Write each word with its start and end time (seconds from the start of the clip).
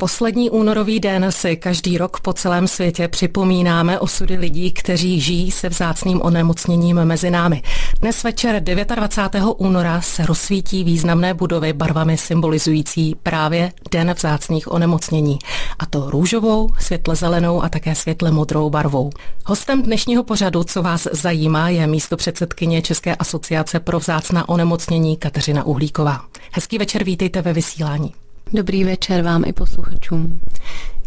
Poslední 0.00 0.50
únorový 0.50 1.00
den 1.00 1.26
si 1.30 1.56
každý 1.56 1.98
rok 1.98 2.20
po 2.20 2.32
celém 2.32 2.68
světě 2.68 3.08
připomínáme 3.08 3.98
osudy 3.98 4.36
lidí, 4.36 4.72
kteří 4.72 5.20
žijí 5.20 5.50
se 5.50 5.68
vzácným 5.68 6.22
onemocněním 6.22 7.04
mezi 7.04 7.30
námi. 7.30 7.62
Dnes 8.00 8.24
večer 8.24 8.62
29. 8.62 9.48
února 9.56 10.00
se 10.00 10.26
rozsvítí 10.26 10.84
významné 10.84 11.34
budovy 11.34 11.72
barvami 11.72 12.16
symbolizující 12.16 13.14
právě 13.22 13.72
Den 13.90 14.12
vzácných 14.12 14.72
onemocnění. 14.72 15.38
A 15.78 15.86
to 15.86 16.10
růžovou, 16.10 16.68
světle 16.78 17.16
zelenou 17.16 17.62
a 17.62 17.68
také 17.68 17.94
světle 17.94 18.30
modrou 18.30 18.70
barvou. 18.70 19.10
Hostem 19.44 19.82
dnešního 19.82 20.22
pořadu, 20.24 20.64
co 20.64 20.82
vás 20.82 21.08
zajímá, 21.12 21.68
je 21.68 21.86
místo 21.86 22.16
předsedkyně 22.16 22.82
České 22.82 23.16
asociace 23.16 23.80
pro 23.80 23.98
vzácná 23.98 24.48
onemocnění 24.48 25.16
Kateřina 25.16 25.64
Uhlíková. 25.64 26.20
Hezký 26.52 26.78
večer, 26.78 27.04
vítejte 27.04 27.42
ve 27.42 27.52
vysílání. 27.52 28.12
Dobrý 28.52 28.84
večer 28.84 29.22
vám 29.22 29.44
i 29.46 29.52
posluchačům. 29.52 30.40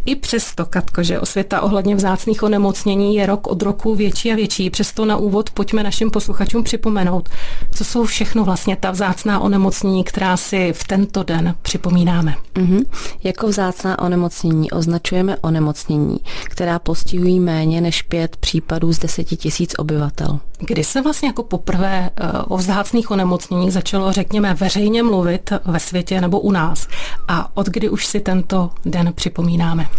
I 0.06 0.16
přesto, 0.16 0.66
Katko, 0.66 1.04
že 1.04 1.20
osvěta 1.20 1.62
ohledně 1.62 1.96
vzácných 1.96 2.44
onemocnění 2.44 3.16
je 3.16 3.26
rok 3.26 3.48
od 3.48 3.62
roku 3.62 3.96
větší 3.96 4.32
a 4.32 4.36
větší, 4.36 4.70
přesto 4.70 5.06
na 5.06 5.18
úvod 5.18 5.50
pojďme 5.50 5.84
našim 5.84 6.12
posluchačům 6.12 6.64
připomenout, 6.64 7.30
co 7.76 7.86
jsou 7.86 8.06
všechno 8.06 8.44
vlastně 8.44 8.76
ta 8.76 8.92
vzácná 8.92 9.40
onemocnění, 9.40 10.04
která 10.04 10.38
si 10.38 10.74
v 10.74 10.84
tento 10.84 11.24
den 11.24 11.56
připomínáme. 11.62 12.36
Mm-hmm. 12.54 12.86
Jako 13.24 13.48
vzácná 13.48 14.00
onemocnění 14.00 14.72
označujeme 14.72 15.38
onemocnění, 15.42 16.18
která 16.44 16.80
postihují 16.80 17.40
méně 17.40 17.82
než 17.82 18.02
pět 18.02 18.38
případů 18.38 18.94
z 18.94 19.00
deseti 19.00 19.36
tisíc 19.38 19.76
obyvatel. 19.78 20.40
Kdy 20.60 20.84
se 20.84 21.02
vlastně 21.02 21.30
jako 21.30 21.44
poprvé 21.44 22.10
eh, 22.16 22.28
o 22.48 22.58
vzácných 22.58 23.12
onemocněních 23.12 23.74
začalo, 23.74 24.12
řekněme, 24.12 24.54
veřejně 24.54 25.04
mluvit 25.04 25.54
ve 25.66 25.80
světě 25.80 26.22
nebo 26.22 26.40
u 26.40 26.52
nás? 26.52 26.88
A 27.28 27.58
od 27.58 27.68
kdy 27.68 27.90
už 27.90 28.06
si 28.06 28.20
tento 28.20 28.70
den 28.86 29.14
připomínáme? 29.16 29.90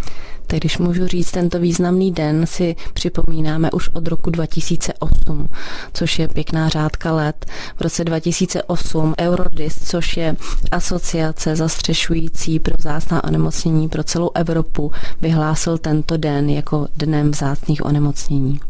Tak 0.46 0.60
když 0.60 0.78
můžu 0.78 1.06
říct, 1.06 1.30
tento 1.30 1.58
významný 1.58 2.12
den 2.12 2.46
si 2.46 2.76
připomínáme 2.92 3.70
už 3.70 3.88
od 3.88 4.09
roku 4.09 4.30
2008, 4.30 5.48
což 5.92 6.18
je 6.18 6.28
pěkná 6.28 6.68
řádka 6.68 7.12
let. 7.12 7.46
V 7.76 7.80
roce 7.80 8.04
2008 8.04 9.14
Eurodis, 9.20 9.88
což 9.90 10.16
je 10.16 10.36
asociace 10.70 11.56
zastřešující 11.56 12.60
pro 12.60 12.74
vzácná 12.78 13.24
onemocnění 13.24 13.88
pro 13.88 14.04
celou 14.04 14.30
Evropu, 14.34 14.92
vyhlásil 15.20 15.78
tento 15.78 16.16
den 16.16 16.51
jako 16.51 16.86
dnem 16.96 17.30
vzácných 17.30 17.84
onemocnění 17.84 18.60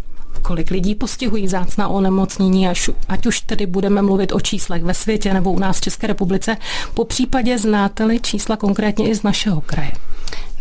kolik 0.42 0.70
lidí 0.70 0.94
postihují 0.94 1.48
zácná 1.48 1.88
onemocnění, 1.88 2.68
až, 2.68 2.90
ať 3.08 3.26
už 3.26 3.40
tedy 3.40 3.66
budeme 3.66 4.02
mluvit 4.02 4.32
o 4.32 4.40
číslech 4.40 4.84
ve 4.84 4.94
světě 4.94 5.34
nebo 5.34 5.52
u 5.52 5.58
nás 5.58 5.78
v 5.78 5.80
České 5.80 6.06
republice. 6.06 6.56
Po 6.94 7.04
případě 7.04 7.58
znáte-li 7.58 8.20
čísla 8.20 8.56
konkrétně 8.56 9.08
i 9.08 9.14
z 9.14 9.22
našeho 9.22 9.60
kraje? 9.60 9.92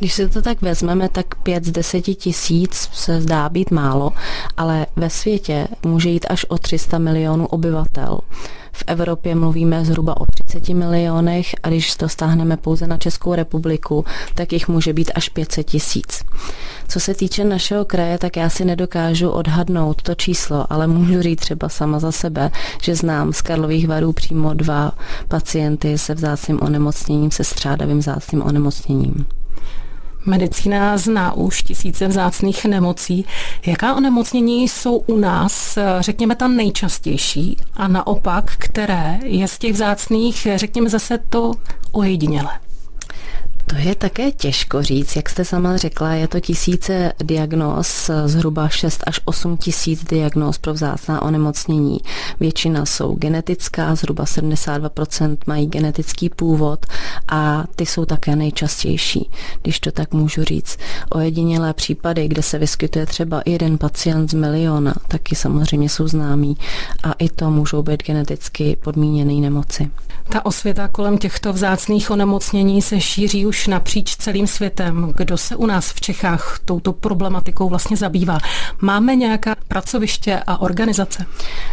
Když 0.03 0.13
si 0.13 0.29
to 0.29 0.41
tak 0.41 0.61
vezmeme, 0.61 1.09
tak 1.09 1.35
5 1.35 1.65
z 1.65 1.71
10 1.71 2.01
tisíc 2.01 2.89
se 2.93 3.21
zdá 3.21 3.49
být 3.49 3.71
málo, 3.71 4.11
ale 4.57 4.85
ve 4.95 5.09
světě 5.09 5.67
může 5.85 6.09
jít 6.09 6.25
až 6.29 6.45
o 6.45 6.57
300 6.57 6.97
milionů 6.97 7.47
obyvatel. 7.47 8.19
V 8.71 8.83
Evropě 8.87 9.35
mluvíme 9.35 9.85
zhruba 9.85 10.21
o 10.21 10.25
30 10.25 10.69
milionech 10.69 11.55
a 11.63 11.69
když 11.69 11.95
to 11.95 12.09
stáhneme 12.09 12.57
pouze 12.57 12.87
na 12.87 12.97
Českou 12.97 13.35
republiku, 13.35 14.05
tak 14.35 14.53
jich 14.53 14.67
může 14.67 14.93
být 14.93 15.11
až 15.15 15.29
500 15.29 15.67
tisíc. 15.67 16.23
Co 16.87 16.99
se 16.99 17.13
týče 17.13 17.43
našeho 17.43 17.85
kraje, 17.85 18.17
tak 18.17 18.37
já 18.37 18.49
si 18.49 18.65
nedokážu 18.65 19.29
odhadnout 19.29 20.01
to 20.01 20.15
číslo, 20.15 20.65
ale 20.69 20.87
můžu 20.87 21.21
říct 21.21 21.39
třeba 21.39 21.69
sama 21.69 21.99
za 21.99 22.11
sebe, 22.11 22.51
že 22.81 22.95
znám 22.95 23.33
z 23.33 23.41
Karlových 23.41 23.87
varů 23.87 24.13
přímo 24.13 24.53
dva 24.53 24.91
pacienty 25.27 25.97
se 25.97 26.13
vzácným 26.13 26.59
onemocněním, 26.61 27.31
se 27.31 27.43
střádavým 27.43 27.99
vzácným 27.99 28.41
onemocněním. 28.41 29.25
Medicína 30.25 30.97
zná 30.97 31.33
už 31.33 31.63
tisíce 31.63 32.07
vzácných 32.07 32.65
nemocí. 32.65 33.25
Jaká 33.65 33.95
onemocnění 33.95 34.67
jsou 34.67 34.97
u 34.97 35.17
nás, 35.17 35.77
řekněme, 35.99 36.35
ta 36.35 36.47
nejčastější 36.47 37.57
a 37.73 37.87
naopak, 37.87 38.51
které 38.57 39.19
je 39.23 39.47
z 39.47 39.57
těch 39.57 39.73
vzácných, 39.73 40.47
řekněme 40.55 40.89
zase 40.89 41.19
to 41.29 41.51
ojedinělé? 41.91 42.59
To 43.73 43.79
je 43.79 43.95
také 43.95 44.31
těžko 44.31 44.83
říct, 44.83 45.15
jak 45.15 45.29
jste 45.29 45.45
sama 45.45 45.77
řekla, 45.77 46.13
je 46.13 46.27
to 46.27 46.39
tisíce 46.39 47.13
diagnóz, 47.23 48.09
zhruba 48.25 48.69
6 48.69 49.03
až 49.07 49.19
8 49.25 49.57
tisíc 49.57 50.03
diagnóz 50.03 50.57
pro 50.57 50.73
vzácná 50.73 51.21
onemocnění. 51.21 51.99
Většina 52.39 52.85
jsou 52.85 53.15
genetická, 53.15 53.95
zhruba 53.95 54.23
72% 54.23 55.37
mají 55.47 55.67
genetický 55.67 56.29
původ 56.29 56.85
a 57.27 57.63
ty 57.75 57.85
jsou 57.85 58.05
také 58.05 58.35
nejčastější, 58.35 59.29
když 59.61 59.79
to 59.79 59.91
tak 59.91 60.13
můžu 60.13 60.43
říct. 60.43 60.77
Ojedinělé 61.09 61.73
případy, 61.73 62.27
kde 62.27 62.43
se 62.43 62.57
vyskytuje 62.57 63.05
třeba 63.05 63.41
jeden 63.45 63.77
pacient 63.77 64.31
z 64.31 64.33
miliona, 64.33 64.93
taky 65.07 65.35
samozřejmě 65.35 65.89
jsou 65.89 66.07
známí 66.07 66.57
a 67.03 67.11
i 67.13 67.29
to 67.29 67.51
můžou 67.51 67.83
být 67.83 68.03
geneticky 68.03 68.77
podmíněné 68.83 69.33
nemoci. 69.33 69.91
Ta 70.29 70.45
osvěta 70.45 70.87
kolem 70.87 71.17
těchto 71.17 71.53
vzácných 71.53 72.11
onemocnění 72.11 72.81
se 72.81 73.01
šíří 73.01 73.45
už 73.45 73.62
napříč 73.67 74.15
celým 74.15 74.47
světem. 74.47 75.13
Kdo 75.17 75.37
se 75.37 75.55
u 75.55 75.65
nás 75.65 75.91
v 75.91 76.01
Čechách 76.01 76.59
touto 76.65 76.93
problematikou 76.93 77.69
vlastně 77.69 77.97
zabývá? 77.97 78.37
Máme 78.81 79.15
nějaká 79.15 79.55
pracoviště 79.67 80.41
a 80.47 80.61
organizace? 80.61 81.25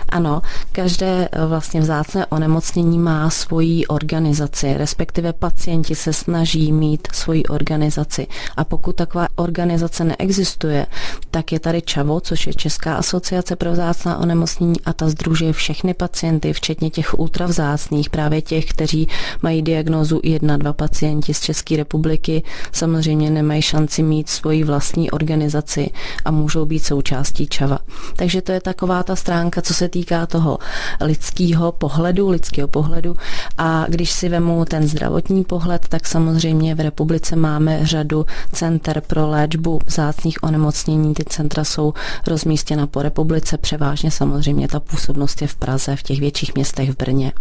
Ano, 0.09 0.43
každé 0.73 1.28
eh, 1.33 1.47
vlastně 1.47 1.81
vzácné 1.81 2.27
onemocnění 2.27 2.99
má 2.99 3.31
svoji 3.31 3.87
organizaci, 3.87 4.75
respektive 4.75 5.33
pacienti 5.33 5.95
se 5.95 6.12
snaží 6.12 6.73
mít 6.73 7.09
svoji 7.12 7.45
organizaci. 7.45 8.27
A 8.57 8.65
pokud 8.65 8.97
taková 8.97 9.27
organizace 9.37 10.05
neexistuje, 10.05 10.87
tak 11.31 11.53
je 11.53 11.61
tady 11.61 11.83
ČAVO, 11.83 12.21
což 12.21 12.47
je 12.47 12.55
Česká 12.55 12.95
asociace 12.95 13.57
pro 13.57 13.72
vzácná 13.72 14.19
onemocnění 14.19 14.81
a 14.84 14.93
ta 14.93 15.09
združuje 15.09 15.53
všechny 15.53 15.95
pacienty, 15.95 16.53
včetně 16.53 16.91
těch 16.91 17.19
ultravzácných, 17.19 18.11
právě 18.11 18.43
těch, 18.43 18.65
kteří 18.65 19.09
mají 19.43 19.62
diagnózu 19.62 20.21
jedna, 20.22 20.57
dva 20.57 20.72
pacienti 20.72 21.34
z 21.34 21.41
České 21.41 21.77
republiky, 21.80 22.42
samozřejmě 22.72 23.30
nemají 23.30 23.62
šanci 23.62 24.02
mít 24.02 24.28
svoji 24.28 24.64
vlastní 24.64 25.10
organizaci 25.10 25.91
a 26.24 26.30
můžou 26.30 26.64
být 26.64 26.84
součástí 26.84 27.46
ČAVA. 27.46 27.78
Takže 28.16 28.42
to 28.42 28.52
je 28.52 28.60
taková 28.60 29.02
ta 29.02 29.16
stránka, 29.16 29.62
co 29.62 29.74
se 29.74 29.88
týká 29.88 30.26
toho 30.26 30.58
lidského 31.00 31.72
pohledu, 31.72 32.28
lidského 32.28 32.68
pohledu. 32.68 33.16
A 33.58 33.84
když 33.88 34.10
si 34.12 34.28
vemu 34.28 34.64
ten 34.64 34.88
zdravotní 34.88 35.44
pohled, 35.44 35.88
tak 35.88 36.06
samozřejmě 36.06 36.74
v 36.74 36.80
republice 36.80 37.36
máme 37.36 37.86
řadu 37.86 38.26
center 38.52 39.02
pro 39.06 39.28
léčbu 39.28 39.80
vzácných 39.86 40.42
onemocnění. 40.42 41.14
Ty 41.14 41.24
centra 41.24 41.64
jsou 41.64 41.92
rozmístěna 42.26 42.86
po 42.86 43.02
republice, 43.02 43.58
převážně 43.58 44.10
samozřejmě 44.10 44.68
ta 44.68 44.80
působnost 44.80 45.42
je 45.42 45.48
v 45.48 45.54
Praze, 45.54 45.97
v 45.97 46.02
těch 46.02 46.20
větších 46.20 46.54
městech 46.54 46.91
v 46.91 46.97
Brně. 46.97 47.32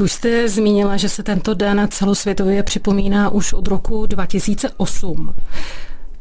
Už 0.00 0.12
jste 0.12 0.48
zmínila, 0.48 0.96
že 0.96 1.08
se 1.08 1.22
tento 1.22 1.54
den 1.54 1.88
celosvětově 1.90 2.62
připomíná 2.62 3.30
už 3.30 3.41
od 3.50 3.68
roku 3.68 4.06
2008. 4.06 5.32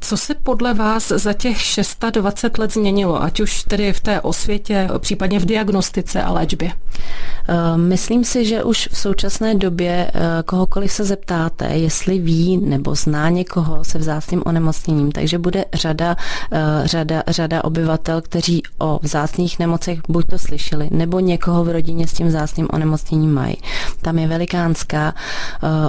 Co 0.04 0.18
se 0.18 0.36
podle 0.36 0.74
vás 0.74 1.08
za 1.08 1.34
těch 1.34 1.62
620 1.62 2.58
let 2.58 2.74
změnilo, 2.74 3.24
ať 3.24 3.40
už 3.40 3.64
tedy 3.64 3.94
v 3.94 4.02
té 4.02 4.22
osvětě, 4.22 4.90
případně 5.00 5.40
v 5.40 5.46
diagnostice 5.46 6.22
a 6.22 6.32
léčbě? 6.32 6.72
Eh, 7.50 7.78
myslím 7.78 8.24
si, 8.24 8.46
že 8.46 8.64
už 8.64 8.90
v 8.92 8.98
současné 8.98 9.56
době 9.56 10.12
eh, 10.14 10.44
kohokoliv 10.46 10.92
se 10.92 11.04
zeptáte, 11.04 11.66
jestli 11.66 12.20
ví 12.20 12.58
nebo 12.58 12.96
zná 12.96 13.30
někoho 13.30 13.84
se 13.84 13.98
vzácným 13.98 14.44
onemocněním, 14.46 15.12
takže 15.12 15.38
bude 15.38 15.66
řada, 15.74 16.18
eh, 16.52 16.60
řada, 16.86 17.24
řada 17.28 17.64
obyvatel, 17.64 18.22
kteří 18.22 18.64
o 18.78 19.00
vzácných 19.02 19.60
nemocech 19.60 20.00
buď 20.10 20.26
to 20.26 20.40
slyšeli, 20.40 20.90
nebo 20.92 21.20
někoho 21.20 21.64
v 21.64 21.70
rodině 21.70 22.08
s 22.08 22.14
tím 22.14 22.28
vzácným 22.28 22.68
onemocněním 22.74 23.34
mají. 23.34 23.56
Tam 24.02 24.20
je 24.20 24.28
velikánská, 24.28 25.14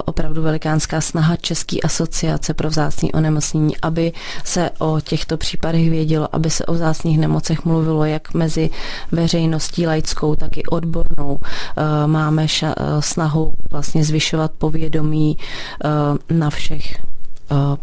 opravdu 0.05 0.43
velikánská 0.43 1.01
snaha 1.01 1.37
České 1.37 1.81
asociace 1.81 2.55
pro 2.55 2.69
vzácný 2.69 3.13
onemocnění, 3.13 3.77
aby 3.83 4.02
se 4.45 4.71
o 4.79 5.01
těchto 5.01 5.37
případech 5.37 5.91
vědělo, 5.91 6.29
aby 6.33 6.51
se 6.51 6.67
o 6.67 6.73
vzácných 6.73 7.19
nemocech 7.19 7.65
mluvilo 7.65 8.05
jak 8.05 8.35
mezi 8.35 8.71
veřejností 9.13 9.87
laickou, 9.87 10.37
tak 10.37 10.57
i 10.57 10.63
odbornou. 10.63 11.41
Eh, 11.43 12.07
máme 12.07 12.47
eh, 12.63 12.75
snahu 13.01 13.55
vlastně 13.71 14.05
zvyšovat 14.05 14.51
povědomí 14.59 15.37
eh, 15.85 15.89
na 16.35 16.51
všech 16.51 17.03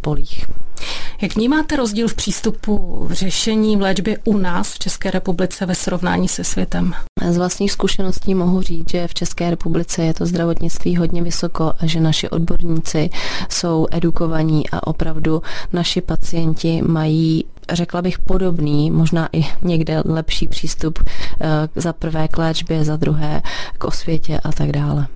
polích. 0.01 0.45
Jak 1.21 1.35
vnímáte 1.35 1.75
rozdíl 1.75 2.07
v 2.07 2.13
přístupu 2.13 3.05
v 3.09 3.11
řešení 3.11 3.77
v 3.77 3.81
léčbě 3.81 4.17
u 4.23 4.37
nás 4.37 4.73
v 4.73 4.79
České 4.79 5.11
republice 5.11 5.65
ve 5.65 5.75
srovnání 5.75 6.27
se 6.27 6.43
světem? 6.43 6.93
Z 7.29 7.37
vlastních 7.37 7.71
zkušeností 7.71 8.35
mohu 8.35 8.61
říct, 8.61 8.89
že 8.91 9.07
v 9.07 9.13
České 9.13 9.49
republice 9.49 10.03
je 10.03 10.13
to 10.13 10.25
zdravotnictví 10.25 10.97
hodně 10.97 11.23
vysoko 11.23 11.73
a 11.79 11.85
že 11.85 11.99
naši 11.99 12.29
odborníci 12.29 13.09
jsou 13.49 13.87
edukovaní 13.91 14.69
a 14.69 14.87
opravdu 14.87 15.41
naši 15.73 16.01
pacienti 16.01 16.81
mají 16.81 17.45
řekla 17.71 18.01
bych 18.01 18.19
podobný, 18.19 18.91
možná 18.91 19.29
i 19.33 19.45
někde 19.61 20.01
lepší 20.05 20.47
přístup 20.47 21.09
za 21.75 21.93
prvé 21.93 22.27
k 22.27 22.37
léčbě, 22.37 22.83
za 22.83 22.95
druhé 22.95 23.41
k 23.77 23.83
osvětě 23.83 24.39
a 24.43 24.51
tak 24.51 24.71
dále. 24.71 25.07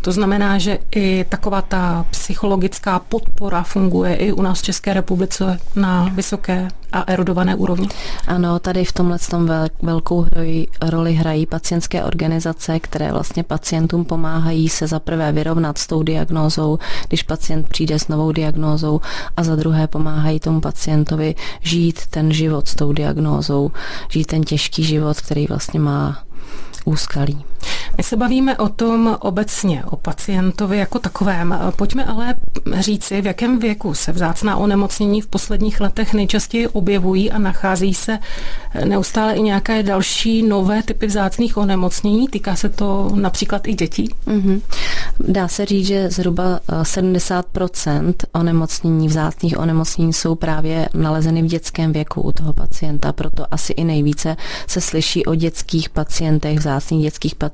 To 0.00 0.12
znamená, 0.12 0.58
že 0.58 0.78
i 0.90 1.24
taková 1.28 1.62
ta 1.62 2.06
psychologická 2.10 2.98
podpora 2.98 3.62
funguje 3.62 4.14
i 4.14 4.32
u 4.32 4.42
nás 4.42 4.60
v 4.60 4.64
České 4.64 4.94
republice 4.94 5.58
na 5.76 6.10
vysoké 6.14 6.68
a 6.92 7.04
erudované 7.06 7.54
úrovni. 7.54 7.88
Ano, 8.26 8.58
tady 8.58 8.84
v 8.84 8.92
tomhle 8.92 9.18
tom 9.30 9.50
velkou 9.82 10.26
roli 10.82 11.12
hrají 11.12 11.46
pacientské 11.46 12.04
organizace, 12.04 12.80
které 12.80 13.12
vlastně 13.12 13.42
pacientům 13.42 14.04
pomáhají 14.04 14.68
se 14.68 14.86
za 14.86 15.00
prvé 15.00 15.32
vyrovnat 15.32 15.78
s 15.78 15.86
tou 15.86 16.02
diagnózou, 16.02 16.78
když 17.08 17.22
pacient 17.22 17.68
přijde 17.68 17.98
s 17.98 18.08
novou 18.08 18.32
diagnózou 18.32 19.00
a 19.36 19.44
za 19.44 19.56
druhé 19.56 19.86
pomáhají 19.86 20.40
tomu 20.40 20.60
pacientovi 20.60 21.34
žít 21.60 22.06
ten 22.06 22.32
život 22.32 22.68
s 22.68 22.74
tou 22.74 22.92
diagnózou, 22.92 23.70
žít 24.08 24.24
ten 24.26 24.42
těžký 24.42 24.84
život, 24.84 25.20
který 25.20 25.46
vlastně 25.46 25.80
má 25.80 26.22
úskalí. 26.84 27.44
My 27.96 28.02
se 28.02 28.16
bavíme 28.16 28.56
o 28.56 28.68
tom 28.68 29.16
obecně, 29.20 29.84
o 29.84 29.96
pacientovi 29.96 30.78
jako 30.78 30.98
takovém. 30.98 31.58
Pojďme 31.76 32.04
ale 32.04 32.34
říci, 32.78 33.22
v 33.22 33.26
jakém 33.26 33.58
věku 33.58 33.94
se 33.94 34.12
vzácná 34.12 34.56
onemocnění 34.56 35.20
v 35.20 35.26
posledních 35.26 35.80
letech 35.80 36.14
nejčastěji 36.14 36.68
objevují 36.68 37.30
a 37.30 37.38
nachází 37.38 37.94
se 37.94 38.18
neustále 38.84 39.34
i 39.34 39.42
nějaké 39.42 39.82
další 39.82 40.42
nové 40.42 40.82
typy 40.82 41.06
vzácných 41.06 41.56
onemocnění. 41.56 42.28
Týká 42.28 42.56
se 42.56 42.68
to 42.68 43.10
například 43.14 43.68
i 43.68 43.74
dětí? 43.74 44.14
Mm-hmm. 44.26 44.60
Dá 45.20 45.48
se 45.48 45.66
říct, 45.66 45.86
že 45.86 46.10
zhruba 46.10 46.60
70% 46.82 48.14
eh, 48.22 48.26
onemocnění, 48.32 49.08
vzácných 49.08 49.58
onemocnění 49.58 50.12
jsou 50.12 50.34
právě 50.34 50.88
nalezeny 50.94 51.42
v 51.42 51.46
dětském 51.46 51.92
věku 51.92 52.20
u 52.20 52.32
toho 52.32 52.52
pacienta, 52.52 53.12
proto 53.12 53.46
asi 53.50 53.72
i 53.72 53.84
nejvíce 53.84 54.36
se 54.66 54.80
slyší 54.80 55.26
o 55.26 55.34
dětských 55.34 55.88
pacientech, 55.88 56.58
vzácných 56.58 57.02
dětských 57.02 57.34
pacientech, 57.34 57.45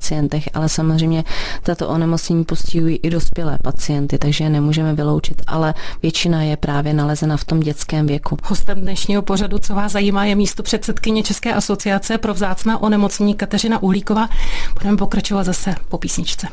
ale 0.53 0.69
samozřejmě 0.69 1.23
tato 1.63 1.89
onemocnění 1.89 2.43
postihují 2.43 2.99
i 3.03 3.09
dospělé 3.09 3.57
pacienty, 3.63 4.17
takže 4.17 4.43
je 4.43 4.49
nemůžeme 4.49 4.93
vyloučit, 4.93 5.41
ale 5.47 5.73
většina 6.01 6.43
je 6.43 6.57
právě 6.57 6.93
nalezena 6.93 7.37
v 7.37 7.45
tom 7.45 7.59
dětském 7.59 8.07
věku. 8.07 8.37
Hostem 8.43 8.81
dnešního 8.81 9.21
pořadu, 9.21 9.59
co 9.59 9.75
vás 9.75 9.91
zajímá, 9.91 10.25
je 10.25 10.35
místo 10.35 10.63
předsedkyně 10.63 11.23
České 11.23 11.53
asociace 11.53 12.17
pro 12.17 12.33
vzácná 12.33 12.81
onemocnění 12.81 13.35
Kateřina 13.35 13.83
Uhlíková. 13.83 14.29
Budeme 14.73 14.97
pokračovat 14.97 15.43
zase 15.43 15.75
po 15.89 15.97
písničce. 15.97 16.47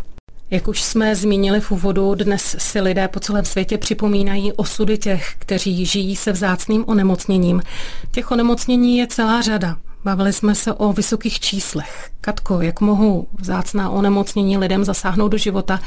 Jak 0.50 0.68
už 0.68 0.82
jsme 0.82 1.16
zmínili 1.16 1.60
v 1.60 1.70
úvodu, 1.70 2.14
dnes 2.14 2.56
si 2.58 2.80
lidé 2.80 3.08
po 3.08 3.20
celém 3.20 3.44
světě 3.44 3.78
připomínají 3.78 4.52
osudy 4.52 4.98
těch, 4.98 5.34
kteří 5.38 5.86
žijí 5.86 6.16
se 6.16 6.32
vzácným 6.32 6.84
onemocněním. 6.86 7.62
Těch 8.10 8.30
onemocnění 8.30 8.98
je 8.98 9.06
celá 9.06 9.40
řada. 9.40 9.76
Bavili 10.04 10.32
jsme 10.32 10.54
se 10.54 10.72
o 10.72 10.92
vysokých 10.92 11.40
číslech. 11.40 12.10
Katko, 12.20 12.60
jak 12.60 12.80
mohou 12.80 13.26
vzácná 13.38 13.90
onemocnění 13.90 14.58
lidem 14.58 14.84
zasáhnout 14.84 15.28
do 15.28 15.38
života 15.38 15.80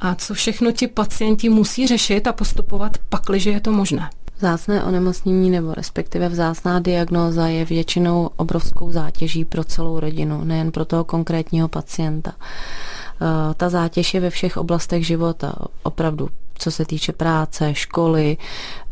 a 0.00 0.14
co 0.14 0.34
všechno 0.34 0.72
ti 0.72 0.88
pacienti 0.88 1.48
musí 1.48 1.86
řešit 1.86 2.26
a 2.26 2.32
postupovat, 2.32 2.98
pakliže 3.08 3.50
je 3.50 3.60
to 3.60 3.72
možné? 3.72 4.10
Vzácné 4.38 4.84
onemocnění 4.84 5.50
nebo 5.50 5.74
respektive 5.74 6.28
vzácná 6.28 6.80
diagnóza 6.80 7.46
je 7.46 7.64
většinou 7.64 8.30
obrovskou 8.36 8.90
zátěží 8.90 9.44
pro 9.44 9.64
celou 9.64 10.00
rodinu, 10.00 10.44
nejen 10.44 10.72
pro 10.72 10.84
toho 10.84 11.04
konkrétního 11.04 11.68
pacienta. 11.68 12.32
Eh, 12.32 13.54
ta 13.54 13.68
zátěž 13.68 14.14
je 14.14 14.20
ve 14.20 14.30
všech 14.30 14.56
oblastech 14.56 15.06
života, 15.06 15.54
opravdu 15.82 16.28
co 16.62 16.70
se 16.70 16.84
týče 16.84 17.12
práce, 17.12 17.74
školy, 17.74 18.36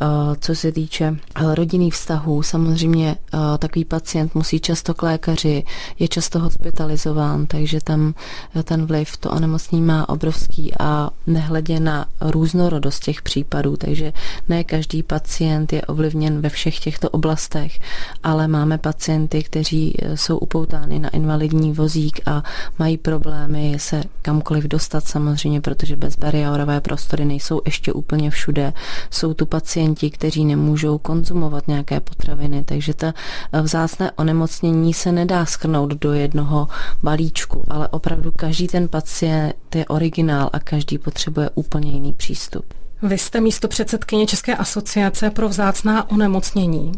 eh, 0.01 0.07
co 0.41 0.55
se 0.55 0.73
týče 0.73 1.17
eh, 1.35 1.55
rodinných 1.55 1.95
vztahů. 1.95 2.43
Samozřejmě 2.43 3.17
eh, 3.35 3.39
takový 3.59 3.85
pacient 3.85 4.35
musí 4.35 4.61
často 4.61 4.95
k 4.95 5.03
lékaři, 5.03 5.65
je 5.99 6.09
často 6.09 6.39
hospitalizován, 6.39 7.47
takže 7.47 7.81
tam 7.85 8.15
ten 8.65 8.87
vliv 8.87 9.17
to 9.17 9.31
onemocnění 9.31 9.83
má 9.83 10.09
obrovský 10.09 10.73
a 10.81 11.11
nehledě 11.27 11.81
na 11.81 12.07
různorodost 12.21 13.05
těch 13.05 13.23
případů, 13.23 13.77
takže 13.77 14.13
ne 14.49 14.65
každý 14.65 15.03
pacient 15.03 15.73
je 15.73 15.83
ovlivněn 15.83 16.41
ve 16.41 16.49
všech 16.49 16.79
těchto 16.79 17.11
oblastech, 17.11 17.79
ale 18.23 18.49
máme 18.49 18.79
pacienty, 18.79 19.43
kteří 19.43 19.95
jsou 20.15 20.39
upoutány 20.39 20.99
na 20.99 21.09
invalidní 21.09 21.73
vozík 21.73 22.21
a 22.27 22.43
mají 22.79 22.99
problémy 22.99 23.77
se 23.79 24.03
kamkoliv 24.23 24.65
dostat 24.65 25.07
samozřejmě, 25.07 25.61
protože 25.61 25.97
bezbariérové 25.97 26.81
prostory 26.81 27.25
nejsou 27.25 27.60
ještě 27.67 27.93
úplně 27.93 28.31
všude. 28.31 28.73
Jsou 29.11 29.35
tu 29.35 29.47
pacienti, 29.47 30.11
kteří 30.11 30.45
nemůžou 30.45 30.99
konzumovat 30.99 31.69
nějaké 31.69 32.01
potraviny, 32.01 32.65
takže 32.65 32.95
ta 32.95 33.13
vzácné 33.63 34.11
onemocnění 34.13 34.95
se 34.95 35.13
nedá 35.13 35.45
schrnout 35.47 35.91
do 35.91 36.13
jednoho 36.13 36.69
balíčku, 37.03 37.65
ale 37.69 37.89
opravdu 37.89 38.33
každý 38.37 38.67
ten 38.67 38.89
pacient 38.89 39.55
je 39.75 39.87
originál 39.87 40.51
a 40.53 40.61
každý 40.61 40.99
potřebuje 40.99 41.51
úplně 41.55 41.91
jiný 41.91 42.13
přístup. 42.13 42.65
Vy 43.03 43.19
jste 43.19 43.41
místo 43.41 43.69
předsedkyně 43.69 44.27
České 44.27 44.57
asociace 44.57 45.31
pro 45.31 45.49
vzácná 45.49 46.11
onemocnění. 46.11 46.93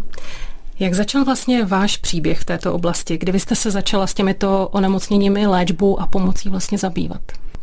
Jak 0.78 0.94
začal 0.94 1.24
vlastně 1.24 1.64
váš 1.64 1.96
příběh 1.96 2.40
v 2.40 2.44
této 2.44 2.74
oblasti? 2.74 3.18
Kdy 3.18 3.32
vy 3.32 3.40
jste 3.40 3.54
se 3.54 3.70
začala 3.70 4.06
s 4.06 4.14
těmito 4.14 4.68
onemocněními, 4.68 5.46
léčbou 5.46 6.00
a 6.00 6.06
pomocí 6.06 6.48
vlastně 6.48 6.78
zabývat? 6.78 7.20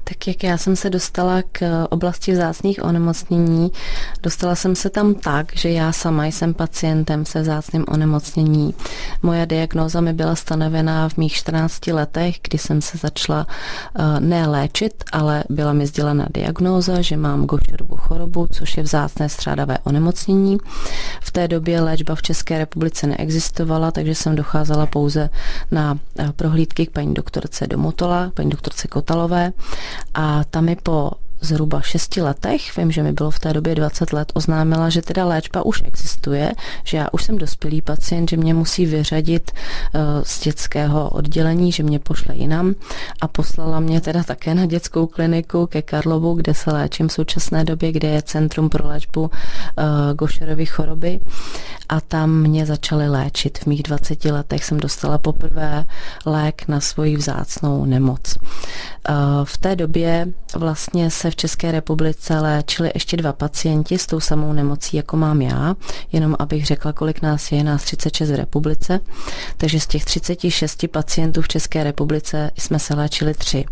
Tak 0.10 0.28
jak 0.28 0.44
já 0.44 0.58
jsem 0.58 0.76
se 0.76 0.90
dostala 0.90 1.42
k 1.52 1.86
oblasti 1.90 2.32
vzácných 2.32 2.84
onemocnění, 2.84 3.72
dostala 4.24 4.56
jsem 4.56 4.76
se 4.76 4.90
tam 4.90 5.14
tak, 5.14 5.56
že 5.56 5.70
já 5.70 5.92
sama 5.92 6.26
jsem 6.26 6.54
pacientem 6.54 7.26
se 7.26 7.42
vzácným 7.42 7.86
onemocnění. 7.88 8.74
Moja 9.24 9.46
diagnóza 9.46 10.02
mi 10.02 10.14
byla 10.14 10.36
stanovená 10.36 11.10
v 11.10 11.18
mých 11.18 11.34
14 11.34 11.88
letech, 11.88 12.36
kdy 12.50 12.58
jsem 12.58 12.82
se 12.82 12.98
začala 12.98 13.48
uh, 13.48 14.20
ne 14.20 14.48
léčit, 14.48 15.04
ale 15.12 15.44
byla 15.50 15.74
mi 15.74 15.88
sdělena 15.88 16.28
diagnóza, 16.34 17.02
že 17.02 17.18
mám 17.18 17.46
Gaucherovu 17.46 17.96
chorobu, 17.96 18.48
což 18.52 18.78
je 18.78 18.84
vzácné 18.84 19.30
střádavé 19.30 19.78
onemocnění. 19.84 20.58
V 21.22 21.32
té 21.32 21.48
době 21.48 21.82
léčba 21.82 22.16
v 22.16 22.22
České 22.22 22.58
republice 22.58 23.08
neexistovala, 23.08 23.92
takže 23.92 24.16
jsem 24.16 24.36
docházela 24.36 24.86
pouze 24.86 25.30
na 25.72 25.94
uh, 25.94 26.32
prohlídky 26.32 26.86
k 26.86 26.92
paní 26.92 27.14
doktorce 27.14 27.68
Domotola, 27.68 28.32
paní 28.34 28.50
doktorce 28.50 28.88
Kotalové 28.88 29.52
a 30.14 30.44
tam 30.50 30.66
mi 30.66 30.76
po 30.76 31.29
zhruba 31.42 31.82
šesti 31.82 32.22
letech, 32.22 32.78
vím, 32.78 32.92
že 32.92 33.04
mi 33.04 33.12
bylo 33.12 33.32
v 33.32 33.40
té 33.40 33.54
době 33.54 33.76
20 33.76 34.14
let, 34.14 34.32
oznámila, 34.34 34.90
že 34.90 35.02
teda 35.02 35.26
léčba 35.26 35.66
už 35.66 35.84
existuje, 35.86 36.52
že 36.84 36.98
já 36.98 37.08
už 37.12 37.24
jsem 37.24 37.38
dospělý 37.38 37.82
pacient, 37.82 38.30
že 38.30 38.38
mě 38.38 38.54
musí 38.54 38.86
vyřadit 38.86 39.52
uh, 39.52 40.02
z 40.24 40.40
dětského 40.40 41.10
oddělení, 41.10 41.72
že 41.72 41.84
mě 41.84 42.00
pošle 42.00 42.36
jinam 42.36 42.76
a 43.22 43.28
poslala 43.28 43.80
mě 43.80 44.02
teda 44.02 44.24
také 44.24 44.56
na 44.56 44.66
dětskou 44.66 45.08
kliniku 45.08 45.68
ke 45.68 45.82
Karlovu, 45.82 46.34
kde 46.34 46.54
se 46.54 46.72
léčím 46.72 47.08
v 47.08 47.14
současné 47.14 47.64
době, 47.64 47.92
kde 47.92 48.08
je 48.08 48.22
Centrum 48.22 48.70
pro 48.70 48.88
léčbu 48.88 49.22
uh, 49.22 49.30
Gošerovy 50.16 50.66
choroby 50.66 51.20
a 51.90 52.02
tam 52.02 52.30
mě 52.30 52.66
začali 52.66 53.10
léčit. 53.10 53.58
V 53.58 53.66
mých 53.66 53.84
20 53.84 54.26
letech 54.26 54.66
jsem 54.66 54.80
dostala 54.80 55.18
poprvé 55.18 55.86
lék 56.26 56.68
na 56.68 56.80
svoji 56.80 57.18
vzácnou 57.18 57.86
nemoc. 57.86 58.38
Uh, 58.38 59.16
v 59.44 59.58
té 59.58 59.76
době 59.76 60.28
vlastně 60.56 61.12
se 61.12 61.29
v 61.32 61.36
České 61.36 61.72
republice 61.72 62.40
léčili 62.40 62.92
ještě 62.94 63.18
dva 63.18 63.34
pacienti 63.34 63.98
s 63.98 64.08
tou 64.08 64.20
samou 64.20 64.54
nemocí, 64.54 64.98
jako 64.98 65.18
mám 65.18 65.42
já, 65.42 65.76
jenom 66.12 66.36
abych 66.40 66.66
řekla, 66.66 66.94
kolik 66.94 67.22
nás 67.22 67.52
je, 67.52 67.64
nás 67.64 67.84
36 67.84 68.30
v 68.30 68.36
republice, 68.36 69.00
takže 69.58 69.80
z 69.80 69.88
těch 69.88 70.06
36 70.06 70.88
pacientů 70.88 71.42
v 71.42 71.48
České 71.48 71.84
republice 71.84 72.52
jsme 72.58 72.80
se 72.80 72.96
léčili 72.96 73.34
tři. 73.34 73.66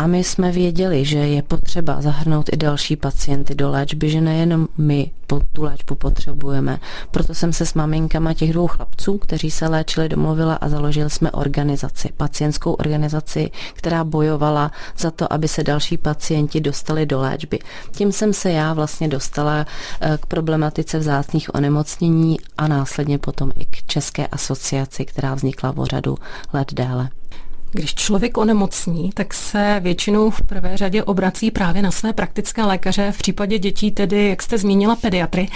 A 0.00 0.06
my 0.06 0.24
jsme 0.24 0.52
věděli, 0.52 1.04
že 1.04 1.18
je 1.18 1.42
potřeba 1.42 2.00
zahrnout 2.00 2.48
i 2.52 2.56
další 2.56 2.96
pacienty 2.96 3.54
do 3.54 3.70
léčby, 3.70 4.10
že 4.10 4.20
nejenom 4.20 4.68
my 4.78 5.10
tu 5.26 5.62
léčbu 5.62 5.94
potřebujeme. 5.94 6.78
Proto 7.10 7.34
jsem 7.34 7.52
se 7.52 7.66
s 7.66 7.74
maminkama 7.74 8.34
těch 8.34 8.52
dvou 8.52 8.66
chlapců, 8.66 9.18
kteří 9.18 9.50
se 9.50 9.68
léčili, 9.68 10.08
domluvila 10.08 10.54
a 10.54 10.68
založili 10.68 11.10
jsme 11.10 11.30
organizaci, 11.30 12.08
pacientskou 12.16 12.72
organizaci, 12.72 13.50
která 13.74 14.04
bojovala 14.04 14.72
za 14.98 15.10
to, 15.10 15.32
aby 15.32 15.48
se 15.48 15.64
další 15.64 15.96
pacienti 15.96 16.60
dostali 16.60 17.06
do 17.06 17.20
léčby. 17.20 17.58
Tím 17.90 18.12
jsem 18.12 18.32
se 18.32 18.50
já 18.50 18.72
vlastně 18.72 19.08
dostala 19.08 19.66
eh, 20.00 20.18
k 20.20 20.26
problematice 20.26 20.98
vzácných 20.98 21.54
onemocnění 21.54 22.36
a 22.58 22.68
následně 22.68 23.18
potom 23.18 23.52
i 23.58 23.64
k 23.64 23.82
České 23.86 24.26
asociaci, 24.26 25.04
která 25.04 25.34
vznikla 25.34 25.70
v 25.70 25.84
řadu 25.84 26.18
let 26.52 26.74
déle. 26.74 27.10
Když 27.72 27.94
člověk 27.94 28.38
onemocní, 28.38 29.10
tak 29.14 29.34
se 29.34 29.80
většinou 29.82 30.30
v 30.30 30.42
prvé 30.42 30.76
řadě 30.76 31.02
obrací 31.02 31.50
právě 31.50 31.82
na 31.82 31.90
své 31.90 32.12
praktické 32.12 32.64
lékaře, 32.64 33.12
v 33.12 33.18
případě 33.18 33.58
dětí 33.58 33.90
tedy, 33.90 34.28
jak 34.28 34.42
jste 34.42 34.58
zmínila, 34.58 34.96
pediatry. 34.96 35.48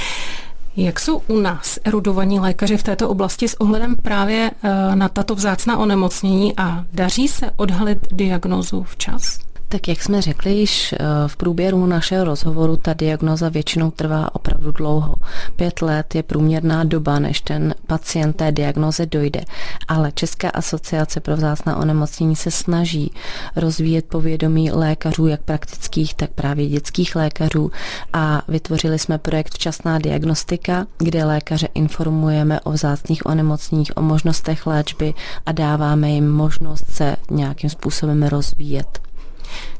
Jak 0.76 1.00
jsou 1.00 1.22
u 1.28 1.40
nás 1.40 1.78
erudovaní 1.84 2.40
lékaři 2.40 2.76
v 2.76 2.82
této 2.82 3.08
oblasti 3.08 3.48
s 3.48 3.60
ohledem 3.60 3.96
právě 3.96 4.50
eh, 4.62 4.96
na 4.96 5.08
tato 5.08 5.34
vzácná 5.34 5.78
onemocnění 5.78 6.56
a 6.56 6.84
daří 6.92 7.28
se 7.28 7.50
odhalit 7.56 7.98
diagnózu 8.12 8.82
včas? 8.82 9.38
Tak 9.74 9.88
jak 9.88 10.02
jsme 10.02 10.22
řekli 10.22 10.52
již 10.52 10.92
eh, 10.92 10.98
v 11.26 11.36
průběhu 11.36 11.86
našeho 11.86 12.24
rozhovoru, 12.24 12.76
ta 12.76 12.94
diagnoza 12.94 13.48
většinou 13.48 13.90
trvá 13.90 14.34
opravdu 14.34 14.72
dlouho. 14.72 15.14
Pět 15.56 15.82
let 15.82 16.14
je 16.14 16.22
průměrná 16.22 16.84
doba, 16.84 17.18
než 17.18 17.40
ten 17.40 17.74
pacient 17.86 18.36
té 18.36 18.52
diagnoze 18.52 19.06
dojde. 19.06 19.40
Ale 19.88 20.12
Česká 20.12 20.50
asociace 20.50 21.20
pro 21.20 21.36
vzácná 21.36 21.76
onemocnění 21.76 22.36
se 22.36 22.50
snaží 22.50 23.12
rozvíjet 23.56 24.04
povědomí 24.04 24.70
lékařů, 24.70 25.26
jak 25.26 25.42
praktických, 25.42 26.14
tak 26.14 26.30
právě 26.30 26.68
dětských 26.68 27.16
lékařů 27.16 27.70
a 28.12 28.42
vytvořili 28.48 28.98
jsme 28.98 29.18
projekt 29.18 29.54
Včasná 29.54 29.98
diagnostika, 29.98 30.86
kde 30.98 31.24
lékaře 31.24 31.68
informujeme 31.74 32.60
o 32.60 32.72
vzácných 32.72 33.26
onemocněních, 33.26 33.96
o 33.96 34.02
možnostech 34.02 34.66
léčby 34.66 35.14
a 35.46 35.52
dáváme 35.52 36.10
jim 36.10 36.30
možnost 36.30 36.84
se 36.90 37.16
nějakým 37.30 37.70
způsobem 37.70 38.22
rozvíjet. 38.22 39.03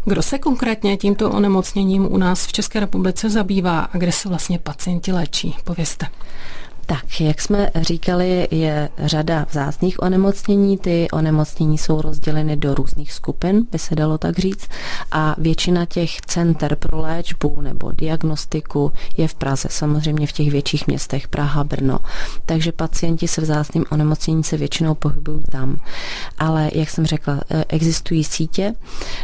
Kdo 0.04 0.22
se 0.22 0.38
konkrétně 0.38 0.96
tímto 0.96 1.30
onemocněním 1.30 2.12
u 2.12 2.16
nás 2.16 2.46
v 2.46 2.52
České 2.52 2.80
republice 2.80 3.30
zabývá 3.30 3.80
a 3.80 3.98
kde 3.98 4.12
se 4.12 4.28
vlastně 4.28 4.58
pacienti 4.58 5.12
léčí? 5.12 5.56
Povězte. 5.64 6.06
Tak, 6.86 7.20
jak 7.20 7.40
jsme 7.40 7.70
říkali, 7.76 8.48
je 8.50 8.88
řada 8.98 9.46
vzácných 9.50 10.02
onemocnění. 10.02 10.78
Ty 10.78 11.08
onemocnění 11.12 11.78
jsou 11.78 12.00
rozděleny 12.00 12.56
do 12.56 12.74
různých 12.74 13.12
skupin, 13.12 13.66
by 13.72 13.78
se 13.78 13.94
dalo 13.94 14.18
tak 14.18 14.38
říct. 14.38 14.68
A 15.12 15.34
většina 15.38 15.86
těch 15.86 16.20
center 16.20 16.76
pro 16.76 17.00
léčbu 17.00 17.60
nebo 17.60 17.92
diagnostiku 17.92 18.92
je 19.16 19.28
v 19.28 19.34
Praze, 19.34 19.68
samozřejmě 19.70 20.26
v 20.26 20.32
těch 20.32 20.50
větších 20.50 20.86
městech 20.86 21.28
Praha, 21.28 21.64
Brno. 21.64 21.98
Takže 22.46 22.72
pacienti 22.72 23.28
se 23.28 23.40
vzácným 23.40 23.84
onemocněním 23.90 24.44
se 24.44 24.56
většinou 24.56 24.94
pohybují 24.94 25.44
tam. 25.50 25.76
Ale, 26.38 26.70
jak 26.74 26.90
jsem 26.90 27.06
řekla, 27.06 27.40
eh, 27.50 27.64
existují 27.68 28.24
sítě. 28.24 28.74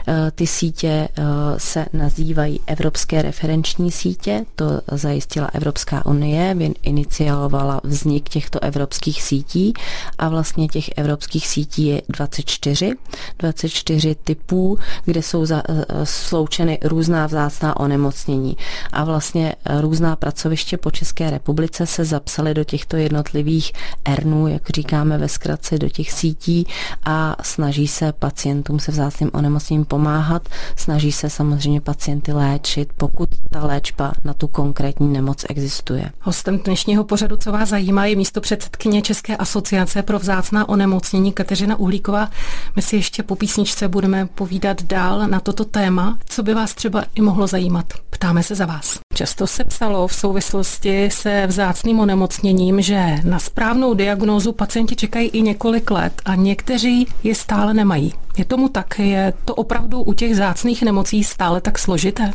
Eh, 0.09 0.31
ty 0.35 0.47
sítě 0.47 0.89
eh, 0.89 1.23
se 1.57 1.87
nazývají 1.93 2.61
Evropské 2.67 3.23
referenční 3.23 3.91
sítě. 3.91 4.45
To 4.55 4.81
zajistila 4.93 5.47
Evropská 5.53 6.07
unie, 6.07 6.57
iniciál 6.83 7.50
kontrolovala 7.51 7.81
vznik 7.85 8.29
těchto 8.29 8.63
evropských 8.63 9.23
sítí 9.23 9.73
a 10.19 10.29
vlastně 10.29 10.69
těch 10.69 10.91
evropských 10.97 11.49
sítí 11.49 11.87
je 11.87 12.03
24, 12.09 12.93
24 13.39 14.15
typů, 14.15 14.79
kde 15.05 15.23
jsou 15.23 15.47
za, 15.47 15.63
eh, 15.69 16.07
sloučeny 16.07 16.79
různá 16.85 17.27
vzácná 17.27 17.81
onemocnění. 17.81 18.57
A 18.93 19.05
vlastně 19.05 19.55
různá 19.81 20.17
pracoviště 20.17 20.77
po 20.77 20.91
České 20.91 21.31
republice 21.31 21.87
se 21.87 22.05
zapsaly 22.05 22.55
do 22.55 22.65
těchto 22.65 22.97
jednotlivých 22.97 23.73
ERNů, 24.05 24.49
jak 24.49 24.71
říkáme 24.71 25.19
ve 25.19 25.29
zkratce, 25.29 25.79
do 25.79 25.89
těch 25.89 26.13
sítí 26.13 26.67
a 27.05 27.37
snaží 27.43 27.89
se 27.89 28.13
pacientům 28.13 28.81
se 28.81 28.93
vzácným 28.93 29.31
onemocněním 29.33 29.85
pomáhat, 29.85 30.49
snaží 30.77 31.13
se 31.13 31.31
samozřejmě 31.31 31.81
pacienty 31.81 32.33
léčit, 32.33 32.89
pokud 32.97 33.29
ta 33.51 33.67
léčba 33.67 34.13
na 34.25 34.35
tu 34.35 34.49
konkrétní 34.49 35.09
nemoc 35.09 35.45
existuje. 35.49 36.11
Hostem 36.21 36.59
dnešního 36.59 37.05
pořadu 37.05 37.37
co 37.41 37.53
vás 37.53 37.69
zajímá, 37.69 38.07
je 38.07 38.17
místo 38.17 38.41
předsedkyně 38.41 39.03
České 39.03 39.37
asociace 39.37 40.03
pro 40.03 40.19
vzácná 40.19 40.69
onemocnění 40.69 41.33
Kateřina 41.33 41.77
Uhlíková. 41.77 42.31
My 42.77 42.83
si 42.83 42.97
ještě 42.97 43.23
po 43.23 43.37
písničce 43.37 43.89
budeme 43.89 44.27
povídat 44.27 44.83
dál 44.83 45.29
na 45.29 45.41
toto 45.41 45.65
téma, 45.65 46.19
co 46.27 46.43
by 46.43 46.55
vás 46.55 46.75
třeba 46.75 47.05
i 47.15 47.21
mohlo 47.21 47.47
zajímat. 47.47 47.87
Ptáme 48.21 48.43
se 48.43 48.55
za 48.55 48.67
vás. 48.67 48.99
Často 49.15 49.47
se 49.47 49.65
psalo 49.65 50.09
v 50.09 50.15
souvislosti 50.15 51.11
se 51.11 51.47
vzácným 51.47 52.01
onemocněním, 52.01 52.81
že 52.81 53.19
na 53.25 53.39
správnou 53.39 53.95
diagnózu 53.95 54.53
pacienti 54.53 54.97
čekají 54.97 55.29
i 55.29 55.43
několik 55.43 55.91
let 55.91 56.13
a 56.25 56.35
někteří 56.35 57.07
je 57.23 57.35
stále 57.35 57.75
nemají. 57.75 58.13
Je 58.39 58.45
tomu 58.45 58.69
tak? 58.69 58.99
Je 58.99 59.33
to 59.45 59.55
opravdu 59.55 60.03
u 60.03 60.13
těch 60.13 60.37
zácných 60.37 60.83
nemocí 60.83 61.25
stále 61.25 61.61
tak 61.61 61.79
složité? 61.79 62.33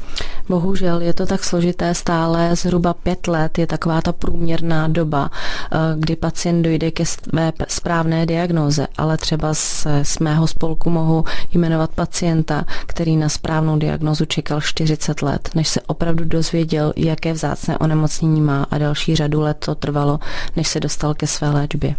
Bohužel 0.49 1.01
je 1.01 1.13
to 1.13 1.25
tak 1.25 1.43
složité 1.43 1.95
stále. 1.95 2.55
Zhruba 2.55 2.93
pět 2.93 3.27
let 3.27 3.57
je 3.57 3.67
taková 3.67 4.01
ta 4.01 4.13
průměrná 4.13 4.87
doba, 4.87 5.31
eh, 5.31 5.77
kdy 5.95 6.15
pacient 6.15 6.61
dojde 6.61 6.91
ke 6.91 7.05
své 7.05 7.53
správné 7.67 8.25
diagnoze, 8.25 8.87
ale 8.97 9.17
třeba 9.17 9.53
z, 9.53 9.87
z 10.03 10.19
mého 10.19 10.47
spolku 10.47 10.89
mohu 10.89 11.25
jmenovat 11.53 11.89
pacienta, 11.95 12.65
který 12.85 13.17
na 13.17 13.29
správnou 13.29 13.77
diagnozu 13.77 14.25
čekal 14.25 14.61
40 14.61 15.21
let, 15.21 15.49
než 15.55 15.67
se 15.75 15.81
opravdu 15.81 16.25
dozvěděl, 16.25 16.93
jaké 16.95 17.33
vzácné 17.33 17.77
onemocnění 17.77 18.41
má 18.41 18.67
a 18.71 18.77
další 18.77 19.15
řadu 19.15 19.41
let 19.41 19.57
to 19.65 19.75
trvalo, 19.75 20.19
než 20.55 20.67
se 20.67 20.79
dostal 20.79 21.13
ke 21.13 21.27
své 21.27 21.49
léčbě. 21.49 21.95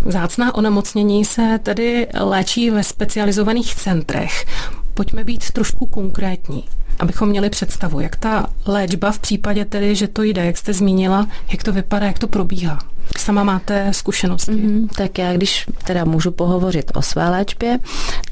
Vzácná 0.00 0.54
onemocnění 0.54 1.24
se 1.24 1.58
tedy 1.62 2.06
léčí 2.20 2.70
ve 2.70 2.84
specializovaných 2.84 3.74
centrech. 3.74 4.46
Pojďme 4.94 5.24
být 5.24 5.50
trošku 5.50 5.86
konkrétní, 5.86 6.64
abychom 7.00 7.28
měli 7.28 7.50
představu, 7.50 8.00
jak 8.00 8.16
ta 8.16 8.46
léčba 8.66 9.12
v 9.12 9.18
případě 9.18 9.64
tedy, 9.64 9.94
že 9.94 10.08
to 10.08 10.22
jde, 10.22 10.44
jak 10.44 10.56
jste 10.56 10.72
zmínila, 10.72 11.26
jak 11.52 11.62
to 11.62 11.72
vypadá, 11.72 12.06
jak 12.06 12.18
to 12.18 12.26
probíhá. 12.26 12.78
Sama 13.18 13.44
máte 13.44 13.88
zkušenosti. 13.92 14.52
Mm, 14.52 14.88
tak 14.88 15.18
já, 15.18 15.32
když 15.32 15.66
teda 15.84 16.04
můžu 16.04 16.30
pohovořit 16.30 16.92
o 16.94 17.02
své 17.02 17.28
léčbě, 17.28 17.78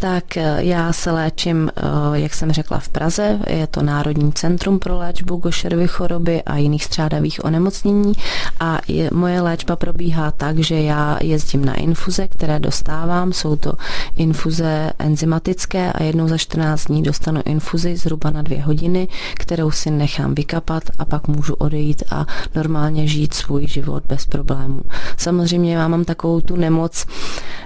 tak 0.00 0.36
eh, 0.36 0.56
já 0.58 0.92
se 0.92 1.10
léčím, 1.10 1.70
eh, 1.76 1.82
jak 2.12 2.34
jsem 2.34 2.52
řekla, 2.52 2.78
v 2.78 2.88
Praze. 2.88 3.38
Je 3.46 3.66
to 3.66 3.82
Národní 3.82 4.32
centrum 4.32 4.78
pro 4.78 4.98
léčbu 4.98 5.36
Gošerovy 5.36 5.88
choroby 5.88 6.42
a 6.42 6.56
jiných 6.56 6.84
střádavých 6.84 7.44
onemocnění. 7.44 8.12
A 8.60 8.78
je, 8.88 9.10
moje 9.12 9.40
léčba 9.40 9.76
probíhá 9.76 10.30
tak, 10.30 10.58
že 10.58 10.80
já 10.80 11.18
jezdím 11.22 11.64
na 11.64 11.74
infuze, 11.74 12.28
které 12.28 12.60
dostávám. 12.60 13.32
Jsou 13.32 13.56
to 13.56 13.72
infuze 14.16 14.90
enzymatické 14.98 15.92
a 15.92 16.02
jednou 16.02 16.28
za 16.28 16.38
14 16.38 16.84
dní 16.84 17.02
dostanu 17.02 17.42
infuzi 17.44 17.96
zhruba 17.96 18.30
na 18.30 18.42
dvě 18.42 18.62
hodiny, 18.62 19.08
kterou 19.34 19.70
si 19.70 19.90
nechám 19.90 20.34
vykapat 20.34 20.82
a 20.98 21.04
pak 21.04 21.28
můžu 21.28 21.54
odejít 21.54 22.02
a 22.10 22.26
normálně 22.54 23.06
žít 23.06 23.34
svůj 23.34 23.66
život 23.66 24.02
bez 24.06 24.26
problémů. 24.26 24.80
Samozřejmě 25.16 25.76
já 25.76 25.88
mám 25.88 26.04
takovou 26.04 26.40
tu 26.40 26.56
nemoc, 26.56 27.06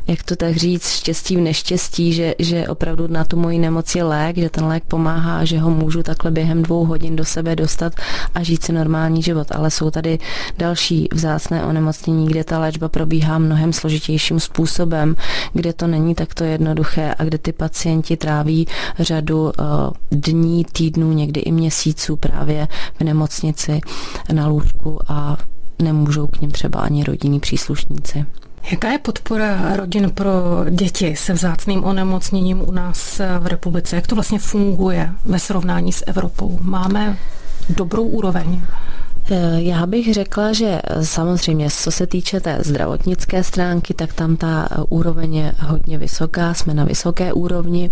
jak 0.07 0.23
to 0.23 0.37
tak 0.37 0.57
říct, 0.57 0.89
štěstí 0.89 1.37
v 1.37 1.41
neštěstí, 1.41 2.13
že, 2.13 2.35
že 2.39 2.69
opravdu 2.69 3.07
na 3.09 3.25
tu 3.25 3.37
moji 3.37 3.59
nemoc 3.59 3.95
je 3.95 4.05
lék, 4.05 4.37
že 4.37 4.51
ten 4.51 4.65
lék 4.65 4.85
pomáhá, 4.85 5.45
že 5.45 5.59
ho 5.59 5.71
můžu 5.71 6.03
takhle 6.03 6.31
během 6.31 6.63
dvou 6.63 6.85
hodin 6.85 7.17
do 7.17 7.25
sebe 7.25 7.57
dostat 7.57 7.93
a 8.35 8.43
žít 8.43 8.65
si 8.65 8.73
normální 8.73 9.23
život. 9.23 9.47
Ale 9.51 9.71
jsou 9.71 9.91
tady 9.91 10.19
další 10.59 10.82
vzácné 11.13 11.65
onemocnění, 11.65 12.27
kde 12.27 12.45
ta 12.45 12.59
léčba 12.59 12.89
probíhá 12.89 13.39
mnohem 13.39 13.73
složitějším 13.73 14.41
způsobem, 14.41 15.17
kde 15.53 15.73
to 15.73 15.87
není 15.87 16.15
takto 16.15 16.45
jednoduché 16.45 17.15
a 17.19 17.25
kde 17.25 17.39
ty 17.39 17.53
pacienti 17.53 18.17
tráví 18.17 18.69
řadu 18.99 19.43
uh, 19.43 19.53
dní, 20.11 20.65
týdnů, 20.65 21.13
někdy 21.13 21.41
i 21.41 21.53
měsíců 21.53 22.17
právě 22.17 22.69
v 23.01 23.05
nemocnici 23.05 23.81
na 24.33 24.47
lůžku 24.47 24.99
a 25.09 25.37
nemůžou 25.83 26.27
k 26.27 26.41
ním 26.41 26.51
třeba 26.51 26.81
ani 26.81 27.05
rodinní 27.05 27.41
příslušníci. 27.41 28.25
Jaká 28.71 28.93
je 28.93 28.99
podpora 28.99 29.77
rodin 29.77 30.11
pro 30.11 30.33
děti 30.71 31.17
se 31.17 31.33
vzácným 31.33 31.85
onemocněním 31.85 32.69
u 32.69 32.73
nás 32.73 33.21
v 33.39 33.47
republice? 33.47 33.97
Jak 33.97 34.07
to 34.07 34.15
vlastně 34.15 34.39
funguje 34.39 35.13
ve 35.25 35.39
srovnání 35.39 35.93
s 35.93 36.05
Evropou? 36.07 36.59
Máme 36.61 37.19
dobrou 37.69 38.03
úroveň? 38.03 38.63
Eh, 39.31 39.63
já 39.63 39.87
bych 39.87 40.15
řekla, 40.15 40.53
že 40.53 40.81
eh, 40.85 41.05
samozřejmě, 41.07 41.71
co 41.71 41.91
se 41.91 42.07
týče 42.07 42.41
té 42.41 42.59
zdravotnické 42.61 43.45
stránky, 43.45 43.95
tak 43.95 44.13
tam 44.13 44.37
ta 44.37 44.69
eh, 44.71 44.77
úroveň 44.89 45.35
je 45.35 45.55
hodně 45.61 45.99
vysoká, 45.99 46.55
jsme 46.55 46.75
na 46.75 46.85
vysoké 46.85 47.33
úrovni. 47.33 47.91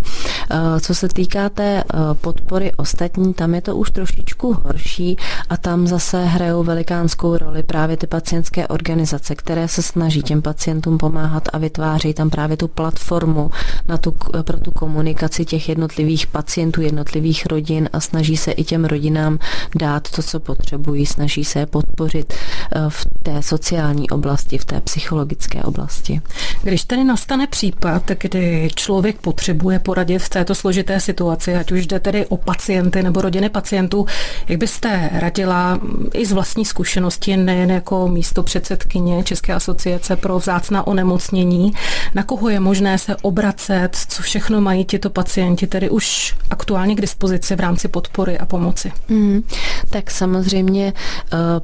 Co 0.81 0.95
se 0.95 1.07
týká 1.07 1.49
té 1.49 1.83
podpory 2.21 2.71
ostatní, 2.77 3.33
tam 3.33 3.55
je 3.55 3.61
to 3.61 3.75
už 3.75 3.91
trošičku 3.91 4.57
horší 4.63 5.17
a 5.49 5.57
tam 5.57 5.87
zase 5.87 6.25
hrajou 6.25 6.63
velikánskou 6.63 7.37
roli 7.37 7.63
právě 7.63 7.97
ty 7.97 8.07
pacientské 8.07 8.67
organizace, 8.67 9.35
které 9.35 9.67
se 9.67 9.81
snaží 9.81 10.21
těm 10.21 10.41
pacientům 10.41 10.97
pomáhat 10.97 11.43
a 11.53 11.57
vytváří 11.57 12.13
tam 12.13 12.29
právě 12.29 12.57
tu 12.57 12.67
platformu 12.67 13.51
na 13.87 13.97
tu, 13.97 14.15
pro 14.41 14.57
tu 14.59 14.71
komunikaci 14.71 15.45
těch 15.45 15.69
jednotlivých 15.69 16.27
pacientů, 16.27 16.81
jednotlivých 16.81 17.45
rodin 17.45 17.89
a 17.93 17.99
snaží 17.99 18.37
se 18.37 18.51
i 18.51 18.63
těm 18.63 18.85
rodinám 18.85 19.39
dát 19.75 20.11
to, 20.11 20.23
co 20.23 20.39
potřebují, 20.39 21.05
snaží 21.21 21.45
se 21.45 21.59
je 21.59 21.65
podpořit 21.65 22.33
eh, 22.33 22.79
v 22.89 23.05
té 23.23 23.41
sociální 23.41 24.09
oblasti, 24.09 24.57
v 24.57 24.65
té 24.65 24.81
psychologické 24.81 25.63
oblasti. 25.63 26.21
Když 26.63 26.83
tedy 26.83 27.03
nastane 27.03 27.47
případ, 27.47 28.03
kdy 28.17 28.69
člověk 28.75 29.17
potřebuje 29.17 29.79
poradit 29.79 30.19
v 30.19 30.29
této 30.29 30.55
složité 30.55 30.99
situaci, 30.99 31.55
ať 31.55 31.71
už 31.71 31.87
jde 31.87 31.99
tedy 31.99 32.25
o 32.25 32.37
pacienty 32.37 33.03
nebo 33.03 33.21
rodiny 33.21 33.49
pacientů, 33.49 34.05
jak 34.47 34.59
byste 34.59 35.09
radila 35.13 35.79
i 36.13 36.25
z 36.25 36.31
vlastní 36.31 36.65
zkušenosti, 36.65 37.37
nejen 37.37 37.71
jako 37.71 38.07
místo 38.07 38.43
předsedkyně 38.43 39.23
České 39.23 39.53
asociace 39.53 40.15
pro 40.15 40.39
vzácná 40.39 40.87
onemocnění, 40.87 41.71
na 42.15 42.23
koho 42.23 42.49
je 42.49 42.59
možné 42.59 42.97
se 42.97 43.15
obracet, 43.15 43.89
co 44.09 44.23
všechno 44.23 44.61
mají 44.61 44.85
tito 44.85 45.09
pacienti 45.09 45.67
tedy 45.67 45.89
už 45.89 46.35
aktuálně 46.49 46.95
k 46.95 47.01
dispozici 47.01 47.55
v 47.55 47.59
rámci 47.59 47.87
podpory 47.87 48.37
a 48.37 48.45
pomoci? 48.45 48.91
Mm, 49.09 49.43
tak 49.89 50.11
samozřejmě 50.11 50.93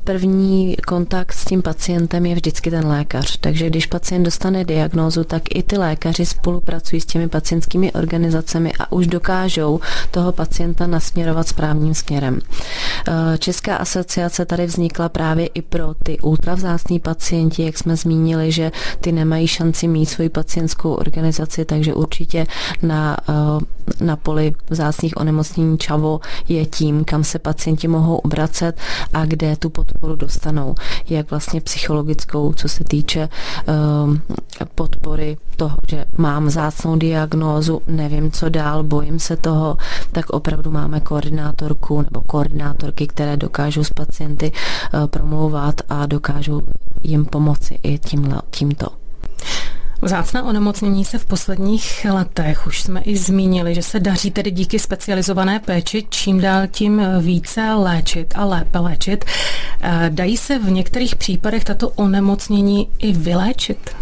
První 0.04 0.76
kontakt 0.88 1.34
s 1.34 1.46
tím 1.46 1.62
pacientem 1.62 2.26
je 2.26 2.36
vždycky 2.36 2.72
ten 2.72 2.88
lékař, 2.88 3.38
takže 3.42 3.70
když 3.70 3.86
pacient 3.86 4.24
dostane 4.24 4.66
diagnózu, 4.66 5.24
tak 5.24 5.42
i 5.56 5.64
ty 5.64 5.78
lékaři 5.78 6.26
spolupracují 6.26 7.02
s 7.02 7.06
těmi 7.06 7.28
pacientskými 7.28 7.92
organizacemi 7.92 8.74
a 8.80 8.92
už 8.92 9.08
dokážou 9.08 9.80
toho 10.12 10.32
pacienta 10.32 10.88
nasměrovat 10.88 11.48
správným 11.48 11.94
směrem. 11.94 12.40
Česká 13.40 13.76
asociace 13.76 14.46
tady 14.46 14.66
vznikla 14.66 15.10
právě 15.10 15.48
i 15.48 15.62
pro 15.62 15.94
ty 16.04 16.20
ultravzácní 16.20 17.00
pacienti, 17.00 17.64
jak 17.64 17.78
jsme 17.78 17.96
zmínili, 17.96 18.52
že 18.52 18.72
ty 19.02 19.12
nemají 19.12 19.48
šanci 19.48 19.88
mít 19.88 20.06
svoji 20.06 20.30
pacientskou 20.30 20.94
organizaci, 20.94 21.66
takže 21.66 21.94
určitě 21.94 22.46
na, 22.82 23.18
na 24.02 24.16
poli 24.16 24.54
vzácných 24.70 25.18
onemocnění 25.18 25.78
čavo 25.78 26.20
je 26.48 26.66
tím, 26.66 27.04
kam 27.04 27.24
se 27.24 27.40
pacienti 27.40 27.88
mohou 27.88 28.16
obracet 28.16 28.80
a 29.14 29.26
kde 29.26 29.56
tu 29.56 29.70
podporu 29.70 30.16
dostanou, 30.16 30.76
jak 31.10 31.30
vlastně 31.30 31.62
psychologickou, 31.62 32.54
co 32.54 32.70
se 32.70 32.84
týče 32.84 33.30
um, 34.04 34.22
podpory 34.76 35.38
toho, 35.56 35.78
že 35.90 36.06
mám 36.18 36.50
zácnou 36.50 36.96
diagnózu, 36.96 37.82
nevím, 37.88 38.32
co 38.32 38.50
dál, 38.50 38.84
bojím 38.84 39.20
se 39.20 39.38
toho, 39.38 39.78
tak 40.12 40.30
opravdu 40.30 40.72
máme 40.72 41.00
koordinátorku 41.00 42.02
nebo 42.02 42.22
koordinátorky, 42.22 43.08
které 43.08 43.38
dokážou 43.38 43.84
s 43.84 43.90
pacienty 43.90 44.52
uh, 44.52 45.08
promlouvat 45.08 45.82
a 45.90 46.06
dokážou 46.06 46.62
jim 47.04 47.26
pomoci 47.26 47.80
i 47.84 48.00
tímhle, 48.00 48.42
tímto. 48.52 49.07
Vzácná 50.02 50.44
onemocnění 50.44 51.06
se 51.06 51.18
v 51.18 51.26
posledních 51.26 52.06
letech, 52.12 52.68
už 52.68 52.82
jsme 52.82 53.02
i 53.02 53.18
zmínili, 53.18 53.76
že 53.76 53.84
se 53.84 54.00
daří 54.00 54.32
tedy 54.32 54.52
díky 54.52 54.80
specializované 54.80 55.60
péči 55.60 56.08
čím 56.10 56.42
dál 56.42 56.68
tím 56.68 57.02
více 57.20 57.74
léčit 57.74 58.34
a 58.36 58.46
lépe 58.46 58.80
léčit. 58.80 59.26
Eh, 59.82 60.10
dají 60.14 60.38
se 60.38 60.60
v 60.60 60.72
některých 60.72 61.16
případech 61.16 61.64
tato 61.64 61.90
onemocnění 61.90 62.90
i 63.00 63.14
vyléčit? 63.14 63.96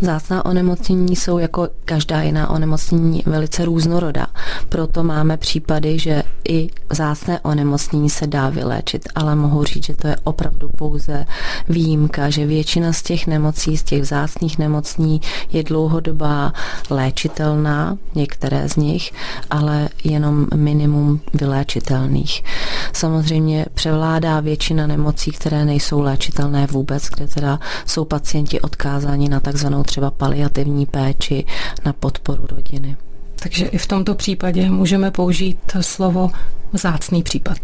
Zácná 0.00 0.44
onemocnění 0.44 1.16
jsou 1.16 1.38
jako 1.38 1.68
každá 1.84 2.22
jiná 2.22 2.50
onemocnění 2.50 3.22
velice 3.26 3.64
různorodá. 3.64 4.26
Proto 4.68 5.04
máme 5.04 5.36
případy, 5.36 5.98
že 5.98 6.22
i 6.48 6.70
zácné 6.90 7.40
onemocnění 7.40 8.10
se 8.10 8.26
dá 8.26 8.48
vyléčit, 8.48 9.08
ale 9.14 9.34
mohu 9.34 9.64
říct, 9.64 9.84
že 9.84 9.94
to 9.94 10.08
je 10.08 10.16
opravdu 10.24 10.68
pouze 10.68 11.26
výjimka, 11.68 12.30
že 12.30 12.46
většina 12.46 12.92
z 12.92 13.02
těch 13.02 13.26
nemocí, 13.26 13.76
z 13.76 13.82
těch 13.82 14.02
vzácných 14.02 14.58
nemocní 14.58 15.20
je 15.52 15.62
dlouhodobá 15.62 16.52
léčitelná, 16.90 17.98
některé 18.14 18.68
z 18.68 18.76
nich, 18.76 19.12
ale 19.50 19.88
jenom 20.04 20.46
minimum 20.54 21.20
vyléčitelných. 21.34 22.44
Samozřejmě 22.92 23.66
převládá 23.74 24.40
většina 24.40 24.86
nemocí, 24.86 25.30
které 25.30 25.64
nejsou 25.64 26.00
léčitelné 26.00 26.66
vůbec, 26.66 27.08
kde 27.08 27.26
teda 27.26 27.58
jsou 27.86 28.04
pacienti 28.04 28.60
odkázáni 28.60 29.28
na 29.28 29.40
takzvanou 29.40 29.82
třeba 29.88 30.10
paliativní 30.10 30.86
péči, 30.86 31.44
na 31.84 31.92
podporu 31.92 32.46
rodiny. 32.50 32.96
Takže 33.42 33.64
i 33.66 33.78
v 33.78 33.86
tomto 33.86 34.14
případě 34.14 34.70
můžeme 34.70 35.10
použít 35.10 35.58
slovo 35.80 36.30
vzácný 36.72 37.22
případ. 37.22 37.58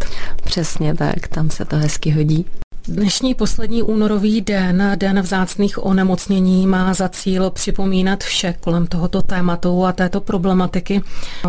Přesně 0.44 0.94
tak, 0.94 1.28
tam 1.28 1.50
se 1.50 1.64
to 1.64 1.76
hezky 1.76 2.10
hodí. 2.10 2.46
Dnešní 2.88 3.34
poslední 3.34 3.82
únorový 3.82 4.40
den, 4.40 4.92
den 4.96 5.20
vzácných 5.20 5.86
onemocnění, 5.86 6.66
má 6.66 6.94
za 6.94 7.08
cíl 7.08 7.50
připomínat 7.50 8.24
vše 8.24 8.54
kolem 8.60 8.86
tohoto 8.86 9.22
tématu 9.22 9.84
a 9.84 9.92
této 9.92 10.20
problematiky. 10.20 11.02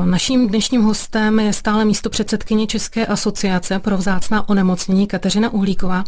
Naším 0.05 0.47
dnešním 0.47 0.81
hostem 0.81 1.39
je 1.39 1.53
stále 1.53 1.85
místo 1.85 2.09
předsedkyně 2.09 2.67
České 2.67 3.05
asociace 3.05 3.79
pro 3.79 3.97
vzácná 3.97 4.49
onemocnění 4.49 5.07
Kateřina 5.07 5.49
Uhlíková. 5.49 6.03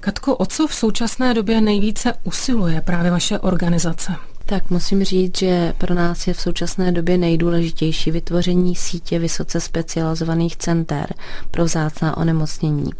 Katko, 0.00 0.36
o 0.36 0.46
co 0.46 0.66
v 0.66 0.74
současné 0.74 1.34
době 1.34 1.60
nejvíce 1.60 2.14
usiluje 2.24 2.80
právě 2.80 3.10
vaše 3.10 3.38
organizace? 3.38 4.12
Tak 4.48 4.70
musím 4.70 5.04
říct, 5.04 5.38
že 5.38 5.72
pro 5.78 5.94
nás 5.94 6.26
je 6.26 6.34
v 6.34 6.40
současné 6.40 6.92
době 6.92 7.18
nejdůležitější 7.18 8.10
vytvoření 8.10 8.74
sítě 8.76 9.18
vysoce 9.18 9.60
specializovaných 9.60 10.56
center 10.56 11.14
pro 11.50 11.64
vzácná 11.64 12.16
onemocnění 12.16 12.90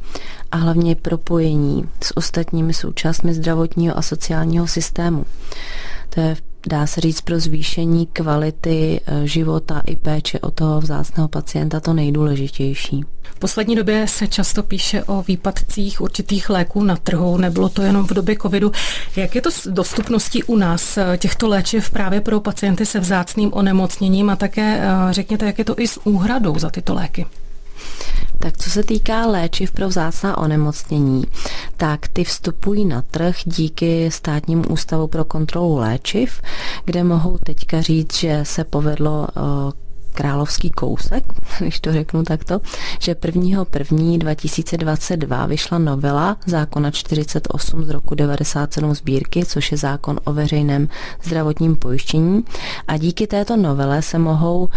a 0.52 0.56
hlavně 0.56 0.94
propojení 0.94 1.88
s 2.02 2.16
ostatními 2.16 2.74
součástmi 2.74 3.34
zdravotního 3.34 3.98
a 3.98 4.02
sociálního 4.02 4.66
systému. 4.66 5.24
To 6.10 6.20
je 6.20 6.36
dá 6.66 6.86
se 6.86 7.00
říct, 7.00 7.20
pro 7.20 7.40
zvýšení 7.40 8.06
kvality 8.06 9.00
eh, 9.06 9.26
života 9.26 9.82
i 9.86 9.96
péče 9.96 10.40
o 10.40 10.50
toho 10.50 10.80
vzácného 10.80 11.28
pacienta 11.28 11.80
to 11.80 11.94
nejdůležitější. 11.94 13.04
V 13.22 13.38
poslední 13.38 13.76
době 13.76 14.06
se 14.08 14.26
často 14.26 14.62
píše 14.62 15.04
o 15.04 15.22
výpadcích 15.22 16.00
určitých 16.00 16.50
léků 16.50 16.84
na 16.84 16.96
trhu, 16.96 17.36
nebylo 17.36 17.68
to 17.68 17.82
jenom 17.82 18.06
v 18.06 18.12
době 18.12 18.36
covidu. 18.42 18.72
Jak 19.16 19.34
je 19.34 19.40
to 19.40 19.50
s 19.50 19.68
dostupností 19.68 20.42
u 20.42 20.56
nás 20.56 20.98
eh, 20.98 21.18
těchto 21.18 21.48
léčiv 21.48 21.90
právě 21.90 22.20
pro 22.20 22.40
pacienty 22.40 22.86
se 22.86 23.00
vzácným 23.00 23.52
onemocněním 23.52 24.30
a 24.30 24.36
také 24.36 24.80
eh, 24.80 25.12
řekněte, 25.12 25.46
jak 25.46 25.58
je 25.58 25.64
to 25.64 25.80
i 25.80 25.88
s 25.88 26.06
úhradou 26.06 26.58
za 26.58 26.70
tyto 26.70 26.94
léky? 26.94 27.26
Tak 28.38 28.56
co 28.56 28.70
se 28.70 28.82
týká 28.82 29.26
léčiv 29.26 29.70
pro 29.70 29.88
vzácná 29.88 30.38
onemocnění, 30.38 31.24
tak 31.76 32.08
ty 32.08 32.24
vstupují 32.24 32.84
na 32.84 33.02
trh 33.02 33.36
díky 33.44 34.10
státnímu 34.10 34.62
ústavu 34.62 35.06
pro 35.06 35.24
kontrolu 35.24 35.76
léčiv, 35.76 36.42
kde 36.84 37.04
mohou 37.04 37.38
teďka 37.38 37.80
říct, 37.80 38.14
že 38.16 38.40
se 38.42 38.64
povedlo 38.64 39.26
eh, 39.36 39.85
královský 40.16 40.70
kousek, 40.70 41.24
když 41.58 41.80
to 41.80 41.92
řeknu 41.92 42.22
takto, 42.22 42.60
že 43.00 43.14
1.1.2022 43.14 45.48
vyšla 45.48 45.78
novela 45.78 46.36
zákona 46.46 46.90
48 46.90 47.84
z 47.84 47.90
roku 47.90 48.14
97 48.14 48.94
sbírky, 48.94 49.44
což 49.44 49.72
je 49.72 49.78
zákon 49.78 50.20
o 50.24 50.32
veřejném 50.32 50.88
zdravotním 51.22 51.76
pojištění. 51.76 52.44
A 52.88 52.96
díky 52.96 53.26
této 53.26 53.56
novele 53.56 54.02
se 54.02 54.18
mohou 54.18 54.68
eh, 54.68 54.70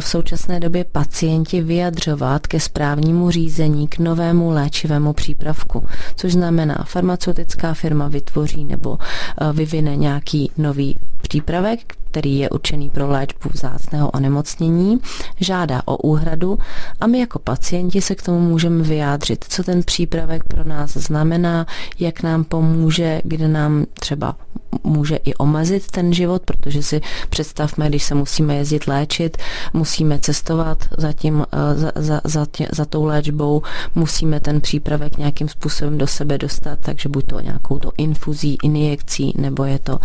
v 0.00 0.08
současné 0.08 0.60
době 0.60 0.84
pacienti 0.84 1.60
vyjadřovat 1.60 2.46
ke 2.46 2.60
správnímu 2.60 3.30
řízení 3.30 3.88
k 3.88 3.98
novému 3.98 4.50
léčivému 4.50 5.12
přípravku, 5.12 5.84
což 6.16 6.32
znamená 6.32 6.84
farmaceutická 6.86 7.74
firma 7.74 8.08
vytvoří 8.08 8.64
nebo 8.64 8.98
eh, 9.00 9.52
vyvine 9.52 9.96
nějaký 9.96 10.50
nový 10.58 10.98
přípravek, 11.28 11.94
který 12.10 12.38
je 12.38 12.50
určený 12.50 12.90
pro 12.90 13.08
léčbu 13.08 13.50
vzácného 13.52 14.10
onemocnění, 14.10 14.98
žádá 15.40 15.82
o 15.84 15.96
úhradu 15.96 16.58
a 17.00 17.06
my 17.06 17.18
jako 17.18 17.38
pacienti 17.38 18.00
se 18.00 18.14
k 18.14 18.22
tomu 18.22 18.40
můžeme 18.40 18.82
vyjádřit, 18.82 19.44
co 19.48 19.62
ten 19.62 19.82
přípravek 19.82 20.44
pro 20.44 20.64
nás 20.64 20.96
znamená, 20.96 21.66
jak 21.98 22.22
nám 22.22 22.44
pomůže, 22.44 23.20
kde 23.24 23.48
nám 23.48 23.84
třeba 24.00 24.36
může 24.84 25.16
i 25.16 25.34
omezit 25.34 25.90
ten 25.90 26.12
život, 26.12 26.42
protože 26.42 26.82
si 26.82 27.00
představme, 27.30 27.88
když 27.88 28.04
se 28.04 28.14
musíme 28.14 28.56
jezdit 28.56 28.86
léčit, 28.86 29.36
musíme 29.72 30.18
cestovat 30.18 30.78
za, 30.98 31.12
tím, 31.12 31.46
eh, 31.52 31.78
za, 31.78 31.92
za, 31.94 32.20
za, 32.24 32.46
tě, 32.50 32.68
za 32.72 32.84
tou 32.84 33.04
léčbou, 33.04 33.62
musíme 33.94 34.40
ten 34.40 34.60
přípravek 34.60 35.18
nějakým 35.18 35.48
způsobem 35.48 35.98
do 35.98 36.06
sebe 36.06 36.38
dostat, 36.38 36.78
takže 36.82 37.08
buď 37.08 37.26
to 37.26 37.40
nějakou 37.40 37.78
to 37.78 37.90
infuzí, 37.98 38.58
injekcí, 38.62 39.32
nebo 39.36 39.64
je 39.64 39.78
to 39.78 39.98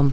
um, 0.00 0.12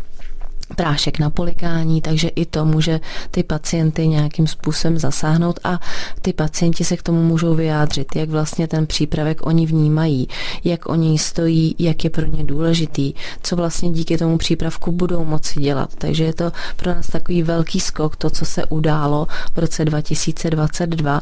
prášek 0.75 1.19
na 1.19 1.29
polikání, 1.29 2.01
takže 2.01 2.27
i 2.27 2.45
to 2.45 2.65
může 2.65 2.99
ty 3.31 3.43
pacienty 3.43 4.07
nějakým 4.07 4.47
způsobem 4.47 4.99
zasáhnout 4.99 5.59
a 5.63 5.79
ty 6.21 6.33
pacienti 6.33 6.83
se 6.83 6.97
k 6.97 7.03
tomu 7.03 7.23
můžou 7.23 7.55
vyjádřit, 7.55 8.15
jak 8.15 8.29
vlastně 8.29 8.67
ten 8.67 8.87
přípravek 8.87 9.45
oni 9.45 9.65
vnímají, 9.65 10.27
jak 10.63 10.89
oni 10.89 11.19
stojí, 11.19 11.75
jak 11.79 12.03
je 12.03 12.09
pro 12.09 12.25
ně 12.25 12.43
důležitý, 12.43 13.13
co 13.43 13.55
vlastně 13.55 13.91
díky 13.91 14.17
tomu 14.17 14.37
přípravku 14.37 14.91
budou 14.91 15.25
moci 15.25 15.59
dělat. 15.59 15.89
Takže 15.97 16.23
je 16.23 16.33
to 16.33 16.51
pro 16.75 16.95
nás 16.95 17.07
takový 17.07 17.43
velký 17.43 17.79
skok, 17.79 18.15
to, 18.15 18.29
co 18.29 18.45
se 18.45 18.65
událo 18.65 19.27
v 19.55 19.57
roce 19.57 19.85
2022 19.85 21.21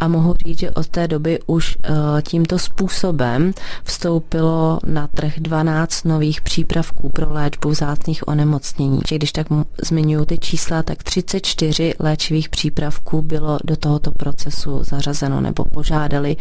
a 0.00 0.08
mohu 0.08 0.34
říct, 0.46 0.58
že 0.58 0.70
od 0.70 0.88
té 0.88 1.08
doby 1.08 1.38
už 1.46 1.76
uh, 1.76 2.20
tímto 2.20 2.58
způsobem 2.58 3.52
vstoupilo 3.84 4.78
na 4.86 5.06
trh 5.06 5.32
12 5.38 6.04
nových 6.04 6.40
přípravků 6.40 7.08
pro 7.08 7.32
léčbu 7.32 7.68
vzácných 7.70 8.28
onemocnění 8.28 8.89
onemocnění. 8.90 9.00
Že 9.08 9.16
když 9.16 9.32
tak 9.32 9.46
zmiňuji 9.82 10.26
ty 10.26 10.38
čísla, 10.38 10.82
tak 10.82 11.02
34 11.02 11.94
léčivých 11.98 12.48
přípravků 12.48 13.22
bylo 13.22 13.58
do 13.64 13.76
tohoto 13.76 14.10
procesu 14.10 14.84
zařazeno 14.84 15.40
nebo 15.40 15.64
požádali 15.64 16.36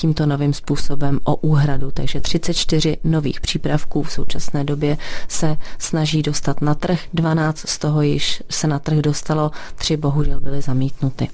tímto 0.00 0.26
novým 0.26 0.52
způsobem 0.52 1.20
o 1.24 1.36
úhradu. 1.36 1.90
Takže 1.90 2.20
34 2.20 2.96
nových 3.04 3.40
přípravků 3.40 4.02
v 4.02 4.12
současné 4.12 4.64
době 4.64 4.96
se 5.28 5.56
snaží 5.78 6.22
dostat 6.22 6.60
na 6.60 6.74
trh. 6.74 7.00
12 7.14 7.58
z 7.68 7.78
toho 7.78 8.02
již 8.02 8.42
se 8.50 8.66
na 8.66 8.78
trh 8.78 8.98
dostalo, 8.98 9.50
tři 9.74 9.96
bohužel 9.96 10.40
byly 10.40 10.62
zamítnuty. 10.62 11.28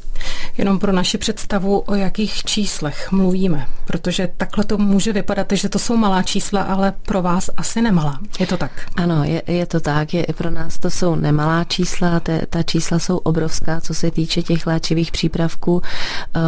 Jenom 0.60 0.78
pro 0.78 0.92
naši 0.92 1.18
představu, 1.18 1.78
o 1.78 1.94
jakých 1.94 2.44
číslech 2.44 3.12
mluvíme, 3.12 3.66
protože 3.84 4.28
takhle 4.36 4.64
to 4.64 4.78
může 4.78 5.12
vypadat, 5.12 5.46
že 5.52 5.68
to 5.68 5.78
jsou 5.78 5.96
malá 5.96 6.22
čísla, 6.22 6.62
ale 6.62 6.92
pro 7.02 7.22
vás 7.22 7.50
asi 7.56 7.82
nemalá. 7.82 8.18
Je 8.40 8.46
to 8.46 8.56
tak? 8.56 8.70
Ano, 8.96 9.24
je, 9.24 9.42
je 9.46 9.66
to 9.66 9.80
tak. 9.80 10.14
Je 10.14 10.26
pro 10.36 10.50
nás 10.50 10.78
to 10.78 10.90
jsou 10.90 11.14
nemalá 11.14 11.64
čísla, 11.64 12.20
te, 12.20 12.46
ta 12.50 12.62
čísla 12.62 12.98
jsou 12.98 13.16
obrovská, 13.16 13.80
co 13.80 13.94
se 13.94 14.10
týče 14.10 14.42
těch 14.42 14.66
léčivých 14.66 15.10
přípravků. 15.10 15.82
Eh, 16.36 16.40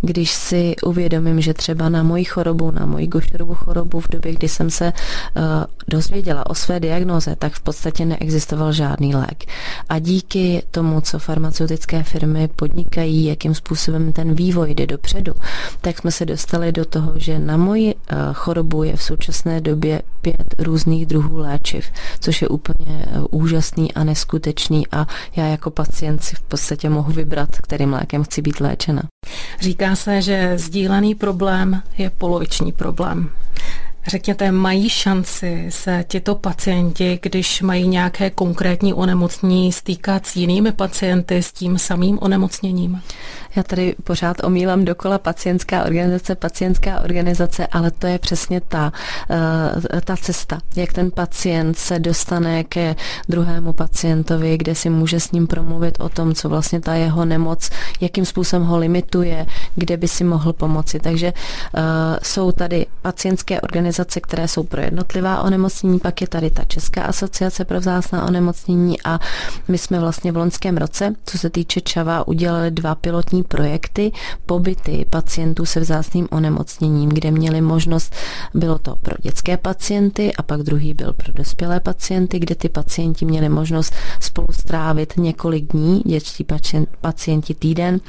když 0.00 0.30
si 0.30 0.76
uvědomím, 0.84 1.40
že 1.40 1.54
třeba 1.54 1.88
na 1.88 2.02
moji 2.02 2.24
chorobu, 2.24 2.70
na 2.70 2.86
moji 2.86 3.06
Gošerovu 3.06 3.54
chorobu 3.54 4.00
v 4.00 4.08
době, 4.08 4.32
kdy 4.32 4.48
jsem 4.48 4.70
se 4.70 4.86
eh, 4.86 5.40
dozvěděla 5.88 6.50
o 6.50 6.54
své 6.54 6.80
diagnoze, 6.80 7.36
tak 7.36 7.52
v 7.52 7.60
podstatě 7.60 8.04
neexistoval 8.04 8.72
žádný 8.72 9.14
lék. 9.14 9.44
A 9.88 9.98
díky 9.98 10.62
tomu, 10.70 11.00
co 11.00 11.18
farmaceutické 11.18 12.02
firmy 12.02 12.48
podnikají, 12.56 13.29
jakým 13.30 13.54
způsobem 13.54 14.12
ten 14.12 14.34
vývoj 14.34 14.74
jde 14.74 14.86
dopředu, 14.86 15.32
tak 15.80 15.98
jsme 15.98 16.10
se 16.10 16.26
dostali 16.26 16.72
do 16.72 16.84
toho, 16.84 17.12
že 17.16 17.38
na 17.38 17.56
moji 17.56 17.94
eh, 17.94 18.16
chorobu 18.32 18.82
je 18.82 18.96
v 18.96 19.02
současné 19.02 19.60
době 19.60 20.02
pět 20.20 20.54
různých 20.58 21.06
druhů 21.06 21.38
léčiv, 21.38 21.86
což 22.20 22.42
je 22.42 22.48
úplně 22.48 22.86
eh, 23.06 23.20
úžasný 23.30 23.94
a 23.94 24.04
neskutečný 24.04 24.86
a 24.92 25.06
já 25.36 25.46
jako 25.46 25.70
pacient 25.70 26.24
si 26.24 26.36
v 26.36 26.40
podstatě 26.40 26.90
mohu 26.90 27.12
vybrat, 27.12 27.56
kterým 27.56 27.92
lékem 27.92 28.24
chci 28.24 28.42
být 28.42 28.60
léčena. 28.60 29.02
Říká 29.60 29.96
se, 29.96 30.22
že 30.22 30.52
sdílený 30.58 31.14
problém 31.14 31.82
je 31.98 32.10
poloviční 32.10 32.72
problém. 32.72 33.30
Řekněte, 34.06 34.52
mají 34.52 34.88
šanci 34.88 35.66
se 35.68 36.04
tyto 36.08 36.34
pacienti, 36.34 37.18
když 37.22 37.62
mají 37.62 37.88
nějaké 37.88 38.30
konkrétní 38.30 38.94
onemocnění, 38.94 39.72
stýkat 39.72 40.26
s 40.26 40.36
jinými 40.36 40.72
pacienty 40.72 41.42
s 41.42 41.52
tím 41.52 41.78
samým 41.78 42.18
onemocněním? 42.22 43.02
Já 43.56 43.62
tady 43.62 43.94
pořád 44.04 44.44
omílám 44.44 44.84
dokola 44.84 45.18
pacientská 45.18 45.84
organizace, 45.84 46.34
pacientská 46.34 47.00
organizace, 47.00 47.66
ale 47.66 47.90
to 47.90 48.06
je 48.06 48.18
přesně 48.18 48.60
ta, 48.60 48.92
eh, 49.30 50.00
ta 50.00 50.16
cesta, 50.16 50.58
jak 50.76 50.92
ten 50.92 51.10
pacient 51.10 51.78
se 51.78 51.98
dostane 51.98 52.64
ke 52.64 52.96
druhému 53.28 53.72
pacientovi, 53.72 54.58
kde 54.58 54.74
si 54.74 54.90
může 54.90 55.20
s 55.20 55.32
ním 55.32 55.46
promluvit 55.46 56.00
o 56.00 56.08
tom, 56.08 56.34
co 56.34 56.48
vlastně 56.48 56.80
ta 56.80 56.94
jeho 56.94 57.24
nemoc, 57.24 57.70
jakým 58.00 58.24
způsobem 58.24 58.66
ho 58.66 58.78
limituje, 58.78 59.46
kde 59.74 59.96
by 59.96 60.08
si 60.08 60.24
mohl 60.24 60.52
pomoci. 60.52 61.00
Takže 61.00 61.32
uh, 61.32 61.82
jsou 62.22 62.52
tady 62.52 62.86
pacientské 63.02 63.60
organizace, 63.60 63.89
které 64.20 64.48
jsou 64.48 64.62
pro 64.62 64.80
jednotlivá 64.80 65.42
onemocnění, 65.42 65.98
pak 65.98 66.20
je 66.20 66.28
tady 66.28 66.50
ta 66.50 66.64
Česká 66.64 67.02
asociace 67.02 67.64
pro 67.64 67.80
vzácná 67.80 68.24
onemocnění 68.26 69.02
a 69.04 69.18
my 69.68 69.78
jsme 69.78 70.00
vlastně 70.00 70.32
v 70.32 70.36
loňském 70.36 70.76
roce, 70.76 71.14
co 71.26 71.38
se 71.38 71.50
týče 71.50 71.80
Čava, 71.80 72.28
udělali 72.28 72.70
dva 72.70 72.94
pilotní 72.94 73.42
projekty, 73.42 74.12
pobyty 74.46 75.06
pacientů 75.10 75.66
se 75.66 75.80
vzácným 75.80 76.28
onemocněním, 76.30 77.08
kde 77.08 77.30
měli 77.30 77.60
možnost, 77.60 78.14
bylo 78.54 78.78
to 78.78 78.96
pro 78.96 79.14
dětské 79.22 79.56
pacienty 79.56 80.34
a 80.34 80.42
pak 80.42 80.62
druhý 80.62 80.94
byl 80.94 81.12
pro 81.12 81.32
dospělé 81.32 81.80
pacienty, 81.80 82.38
kde 82.38 82.54
ty 82.54 82.68
pacienti 82.68 83.24
měli 83.24 83.48
možnost 83.48 83.94
spolu 84.20 84.46
strávit 84.50 85.16
několik 85.16 85.72
dní, 85.72 86.02
dětští 86.06 86.46
pacienti 87.00 87.54
týden 87.54 88.00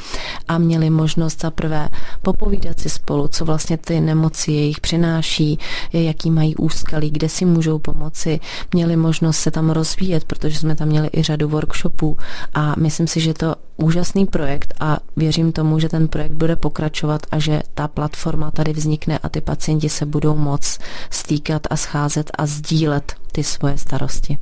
a 0.48 0.58
měli 0.58 0.89
možnost 0.89 1.41
za 1.41 1.52
prvé 1.52 1.89
popovídat 2.22 2.80
si 2.80 2.89
spolu, 2.89 3.28
co 3.28 3.46
vlastně 3.46 3.78
ty 3.78 4.00
nemoci 4.00 4.52
jejich 4.52 4.80
přináší, 4.80 5.60
jaký 5.93 6.31
mají 6.31 6.55
úskalí, 6.55 7.12
kde 7.12 7.29
si 7.29 7.45
můžou 7.45 7.79
pomoci. 7.79 8.39
Měli 8.73 8.95
možnost 8.95 9.38
se 9.38 9.51
tam 9.51 9.69
rozvíjet, 9.69 10.23
protože 10.23 10.60
jsme 10.60 10.75
tam 10.75 10.88
měli 10.88 11.10
i 11.13 11.23
řadu 11.23 11.49
workshopů 11.49 12.17
a 12.53 12.73
myslím 12.79 13.07
si, 13.07 13.19
že 13.19 13.34
to 13.34 13.55
úžasný 13.77 14.25
projekt 14.25 14.73
a 14.79 14.97
věřím 15.15 15.51
tomu, 15.51 15.79
že 15.79 15.89
ten 15.89 16.07
projekt 16.07 16.31
bude 16.31 16.55
pokračovat 16.55 17.21
a 17.31 17.39
že 17.39 17.62
ta 17.73 17.88
platforma 17.88 18.51
tady 18.51 18.73
vznikne 18.73 19.17
a 19.17 19.29
ty 19.29 19.41
pacienti 19.41 19.89
se 19.89 20.05
budou 20.05 20.36
moc 20.36 20.79
stýkat 21.10 21.62
a 21.69 21.75
scházet 21.75 22.31
a 22.38 22.45
sdílet 22.45 23.13
ty 23.31 23.43
svoje 23.43 23.77
starosti. 23.77 24.38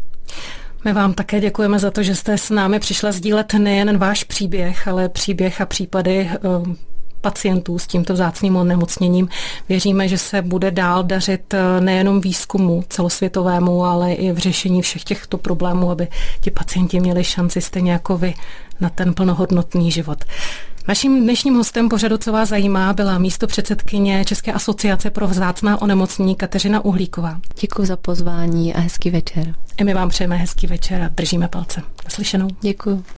My 0.85 0.93
vám 0.93 1.13
také 1.13 1.39
děkujeme 1.39 1.79
za 1.79 1.91
to, 1.91 2.03
že 2.03 2.15
jste 2.15 2.37
s 2.37 2.49
námi 2.49 2.79
přišla 2.79 3.11
sdílet 3.11 3.53
nejen 3.53 3.97
váš 3.97 4.23
příběh, 4.23 4.87
ale 4.87 5.09
příběh 5.09 5.61
a 5.61 5.65
případy 5.65 6.19
eh, 6.19 6.37
pacientů 7.21 7.79
s 7.79 7.87
tímto 7.87 8.13
vzácným 8.13 8.55
onemocněním. 8.55 9.29
Věříme, 9.69 10.07
že 10.07 10.17
se 10.17 10.41
bude 10.41 10.71
dál 10.71 11.03
dařit 11.03 11.53
eh, 11.53 11.81
nejenom 11.81 12.21
výzkumu 12.21 12.83
celosvětovému, 12.89 13.85
ale 13.85 14.13
i 14.13 14.31
v 14.31 14.37
řešení 14.37 14.81
všech 14.81 15.03
těchto 15.03 15.37
problémů, 15.37 15.91
aby 15.91 16.07
ti 16.41 16.51
pacienti 16.51 16.99
měli 16.99 17.23
šanci 17.23 17.61
stejně 17.61 17.91
jako 17.91 18.17
vy 18.17 18.33
na 18.79 18.89
ten 18.89 19.13
plnohodnotný 19.13 19.91
život. 19.91 20.25
Naším 20.87 21.23
dnešním 21.23 21.55
hostem 21.55 21.89
pořadu, 21.89 22.17
co 22.17 22.31
vás 22.31 22.49
zajímá, 22.49 22.93
byla 22.93 23.17
místo 23.17 23.47
předsedkyně 23.47 24.25
České 24.25 24.53
asociace 24.53 25.09
pro 25.09 25.27
vzácná 25.27 25.81
onemocnění 25.81 26.35
Kateřina 26.35 26.85
Uhlíková. 26.85 27.39
Děkuji 27.61 27.85
za 27.85 27.97
pozvání 27.97 28.73
a 28.73 28.79
hezký 28.79 29.09
večer. 29.09 29.55
I 29.77 29.83
my 29.83 29.93
vám 29.93 30.09
přejeme 30.09 30.35
hezký 30.35 30.67
večer 30.67 31.01
a 31.01 31.09
držíme 31.09 31.47
palce. 31.47 31.81
Naslyšenou. 32.05 32.47
Děkuji. 32.61 33.03